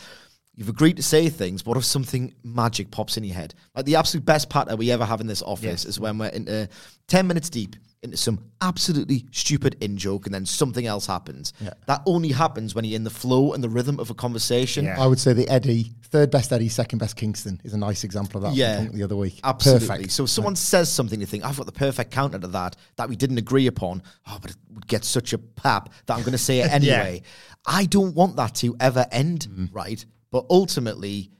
You've 0.55 0.69
agreed 0.69 0.99
to 0.99 1.03
say 1.03 1.31
things. 1.31 1.65
What 1.65 1.79
if 1.79 1.85
something 1.85 2.35
magic 2.45 2.91
pops 2.91 3.17
in 3.17 3.25
your 3.25 3.35
head? 3.35 3.55
Like 3.75 3.87
the 3.87 3.97
absolute 3.97 4.27
best 4.27 4.51
pattern 4.51 4.77
we 4.77 4.91
ever 4.91 5.05
have 5.05 5.23
in 5.23 5.27
this 5.27 5.43
office 5.43 5.87
is 5.87 5.99
when 5.99 6.19
we're 6.19 6.27
into 6.27 6.65
uh, 6.65 6.67
10 7.09 7.27
minutes 7.27 7.49
deep 7.49 7.77
into 8.03 8.17
some 8.17 8.39
absolutely 8.61 9.27
stupid 9.31 9.77
in 9.81 9.97
joke 9.97 10.27
and 10.27 10.35
then 10.35 10.45
something 10.45 10.87
else 10.87 11.07
happens. 11.07 11.53
That 11.87 12.03
only 12.07 12.31
happens 12.31 12.75
when 12.75 12.85
you're 12.85 12.97
in 12.97 13.05
the 13.05 13.11
flow 13.11 13.53
and 13.53 13.63
the 13.63 13.69
rhythm 13.69 14.01
of 14.01 14.11
a 14.11 14.15
conversation. 14.15 14.87
Yeah. 14.87 15.01
I 15.01 15.07
would 15.07 15.21
say 15.21 15.33
the 15.33 15.49
Eddie, 15.49 15.93
third 16.05 16.31
best 16.31 16.53
Eddie, 16.53 16.69
second 16.69 16.99
best 16.99 17.15
Kingston 17.17 17.61
is 17.65 17.75
a 17.75 17.79
nice 17.79 18.03
example 18.03 18.39
of 18.39 18.51
that. 18.51 18.57
Yeah, 18.57 18.87
the 18.93 19.05
other 19.05 19.15
week. 19.17 19.39
Absolutely. 19.45 19.87
Perfect. 19.89 20.11
So 20.11 20.25
if 20.25 20.31
someone 20.31 20.57
says 20.57 20.91
something, 20.91 21.21
you 21.21 21.27
think, 21.27 21.45
I've 21.45 21.57
got 21.57 21.67
the 21.67 21.73
perfect 21.73 22.11
counter 22.11 22.39
to 22.41 22.49
that, 22.49 22.77
that 22.97 23.09
we 23.09 23.15
didn't 23.15 23.39
agree 23.39 23.69
upon. 23.69 24.03
Oh, 24.27 24.39
but 24.43 24.51
it 24.51 24.57
would 24.75 24.87
get 24.89 25.05
such 25.05 25.33
a 25.33 25.39
pap 25.39 25.91
that 26.07 26.15
I'm 26.15 26.23
going 26.23 26.33
to 26.33 26.39
say 26.39 26.59
it 26.61 26.73
anyway. 26.73 27.23
I 27.67 27.85
don't 27.87 28.15
want 28.17 28.35
that 28.37 28.57
to 28.57 28.75
ever 28.81 29.07
end, 29.13 29.47
Mm-hmm. 29.49 29.67
right? 29.73 30.05
But 30.33 30.47
ultimately, 30.51 31.19
it 31.21 31.31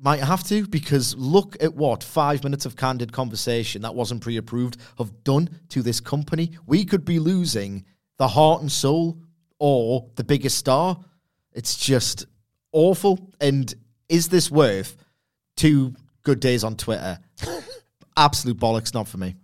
might 0.00 0.20
have 0.20 0.44
to 0.44 0.66
because 0.66 1.16
look 1.16 1.56
at 1.62 1.74
what 1.74 2.04
five 2.04 2.44
minutes 2.44 2.66
of 2.66 2.76
candid 2.76 3.12
conversation 3.12 3.82
that 3.82 3.94
wasn't 3.94 4.22
pre 4.22 4.36
approved 4.36 4.76
have 4.98 5.24
done 5.24 5.48
to 5.70 5.82
this 5.82 6.00
company. 6.00 6.52
We 6.66 6.84
could 6.84 7.04
be 7.04 7.18
losing 7.18 7.84
the 8.16 8.28
heart 8.28 8.60
and 8.60 8.70
soul 8.70 9.18
or 9.58 10.08
the 10.16 10.24
biggest 10.24 10.58
star. 10.58 10.98
It's 11.52 11.76
just 11.76 12.26
awful. 12.72 13.30
And 13.40 13.72
is 14.08 14.28
this 14.28 14.50
worth 14.50 14.96
two 15.56 15.94
good 16.22 16.40
days 16.40 16.64
on 16.64 16.76
Twitter? 16.76 17.18
Absolute 18.16 18.58
bollocks, 18.58 18.94
not 18.94 19.08
for 19.08 19.18
me. 19.18 19.36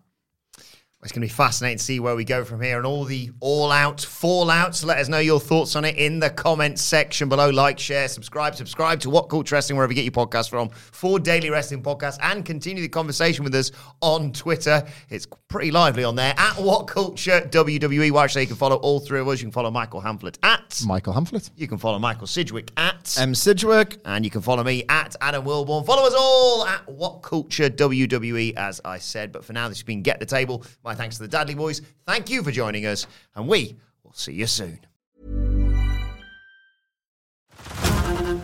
It's 1.04 1.12
going 1.12 1.20
to 1.20 1.26
be 1.26 1.36
fascinating 1.36 1.76
to 1.76 1.84
see 1.84 2.00
where 2.00 2.16
we 2.16 2.24
go 2.24 2.44
from 2.44 2.62
here 2.62 2.78
and 2.78 2.86
all 2.86 3.04
the 3.04 3.30
all 3.40 3.70
out 3.70 4.00
fallout. 4.00 4.74
So 4.74 4.86
let 4.86 4.96
us 4.96 5.08
know 5.10 5.18
your 5.18 5.38
thoughts 5.38 5.76
on 5.76 5.84
it 5.84 5.98
in 5.98 6.18
the 6.18 6.30
comments 6.30 6.80
section 6.80 7.28
below. 7.28 7.50
Like, 7.50 7.78
share, 7.78 8.08
subscribe, 8.08 8.54
subscribe 8.54 9.00
to 9.00 9.10
What 9.10 9.28
Culture 9.28 9.54
Wrestling, 9.54 9.76
wherever 9.76 9.92
you 9.92 10.02
get 10.02 10.04
your 10.04 10.26
podcast 10.26 10.48
from, 10.48 10.70
for 10.70 11.18
daily 11.18 11.50
wrestling 11.50 11.82
podcasts, 11.82 12.18
and 12.22 12.42
continue 12.42 12.82
the 12.82 12.88
conversation 12.88 13.44
with 13.44 13.54
us 13.54 13.70
on 14.00 14.32
Twitter. 14.32 14.82
It's 15.10 15.26
pretty 15.48 15.70
lively 15.70 16.04
on 16.04 16.16
there 16.16 16.32
at 16.38 16.54
What 16.54 16.86
Culture 16.86 17.42
WWE. 17.50 18.10
Watch 18.10 18.32
so 18.32 18.40
you 18.40 18.46
can 18.46 18.56
follow 18.56 18.76
all 18.76 18.98
three 18.98 19.20
of 19.20 19.28
us. 19.28 19.40
You 19.40 19.44
can 19.44 19.52
follow 19.52 19.70
Michael 19.70 20.00
Hamflett 20.00 20.38
at. 20.42 20.82
Michael 20.86 21.12
Hamflett. 21.12 21.50
You 21.54 21.68
can 21.68 21.76
follow 21.76 21.98
Michael 21.98 22.26
Sidgwick 22.26 22.72
at. 22.78 23.16
M. 23.20 23.34
Sidgwick. 23.34 23.98
And 24.06 24.24
you 24.24 24.30
can 24.30 24.40
follow 24.40 24.64
me 24.64 24.84
at 24.88 25.16
Adam 25.20 25.44
Wilbourn. 25.44 25.84
Follow 25.84 26.06
us 26.06 26.14
all 26.16 26.64
at 26.64 26.88
What 26.88 27.22
Culture 27.22 27.68
WWE, 27.68 28.54
as 28.56 28.80
I 28.84 28.98
said. 28.98 29.32
But 29.32 29.44
for 29.44 29.52
now, 29.52 29.68
this 29.68 29.78
has 29.78 29.84
been 29.84 30.02
Get 30.02 30.18
the 30.18 30.26
Table. 30.26 30.64
My 30.82 30.93
thanks 30.94 31.16
to 31.16 31.22
the 31.22 31.28
Dudley 31.28 31.54
Boys. 31.54 31.82
Thank 32.06 32.30
you 32.30 32.42
for 32.42 32.50
joining 32.50 32.86
us, 32.86 33.06
and 33.34 33.48
we 33.48 33.76
will 34.02 34.12
see 34.12 34.32
you 34.32 34.46
soon. 34.46 34.80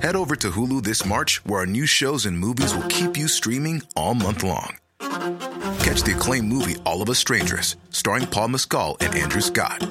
Head 0.02 0.16
over 0.16 0.34
to 0.36 0.50
Hulu 0.50 0.82
this 0.82 1.04
March, 1.04 1.44
where 1.44 1.60
our 1.60 1.66
new 1.66 1.86
shows 1.86 2.24
and 2.24 2.38
movies 2.38 2.74
will 2.74 2.88
keep 2.88 3.16
you 3.16 3.28
streaming 3.28 3.82
all 3.96 4.14
month 4.14 4.42
long. 4.42 4.76
Catch 4.98 6.02
the 6.02 6.14
acclaimed 6.16 6.48
movie 6.48 6.76
All 6.86 7.02
of 7.02 7.10
Us 7.10 7.18
Strangers, 7.18 7.76
starring 7.90 8.26
Paul 8.26 8.48
Mescal 8.48 8.96
and 9.00 9.14
Andrew 9.14 9.40
Scott. 9.40 9.86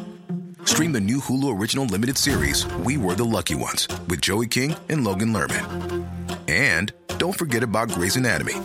Stream 0.65 0.91
the 0.91 0.99
new 0.99 1.19
Hulu 1.19 1.59
original 1.59 1.85
limited 1.85 2.17
series 2.17 2.65
We 2.77 2.97
Were 2.97 3.15
the 3.15 3.25
Lucky 3.25 3.55
Ones 3.55 3.87
with 4.07 4.21
Joey 4.21 4.47
King 4.47 4.75
and 4.89 5.03
Logan 5.03 5.33
Lerman. 5.33 6.07
And 6.47 6.91
don't 7.17 7.37
forget 7.37 7.63
about 7.63 7.89
Grey's 7.89 8.15
Anatomy. 8.15 8.55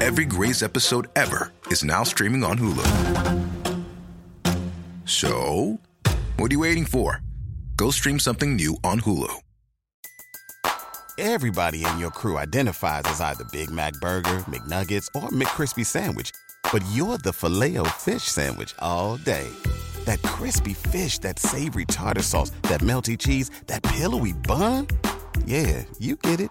Every 0.00 0.24
Grey's 0.24 0.62
episode 0.62 1.06
ever 1.14 1.52
is 1.70 1.84
now 1.84 2.02
streaming 2.02 2.42
on 2.42 2.58
Hulu. 2.58 2.84
So, 5.04 5.78
what 6.36 6.50
are 6.50 6.54
you 6.54 6.58
waiting 6.58 6.84
for? 6.84 7.22
Go 7.76 7.92
stream 7.92 8.18
something 8.18 8.56
new 8.56 8.76
on 8.82 8.98
Hulu. 9.00 9.32
Everybody 11.16 11.84
in 11.84 11.98
your 12.00 12.10
crew 12.10 12.38
identifies 12.38 13.02
as 13.04 13.20
either 13.20 13.44
Big 13.52 13.70
Mac 13.70 13.92
Burger, 14.00 14.44
McNuggets, 14.48 15.06
or 15.14 15.28
McCrispy 15.28 15.86
Sandwich. 15.86 16.32
But 16.72 16.84
you're 16.90 17.18
the 17.18 17.32
filet 17.32 17.76
fish 17.90 18.24
Sandwich 18.24 18.74
all 18.80 19.16
day. 19.18 19.48
That 20.06 20.20
crispy 20.22 20.74
fish, 20.74 21.18
that 21.18 21.38
savory 21.38 21.84
tartar 21.84 22.22
sauce, 22.22 22.50
that 22.62 22.80
melty 22.80 23.16
cheese, 23.16 23.48
that 23.68 23.84
pillowy 23.84 24.32
bun. 24.32 24.88
Yeah, 25.46 25.84
you 26.00 26.16
get 26.16 26.40
it. 26.40 26.50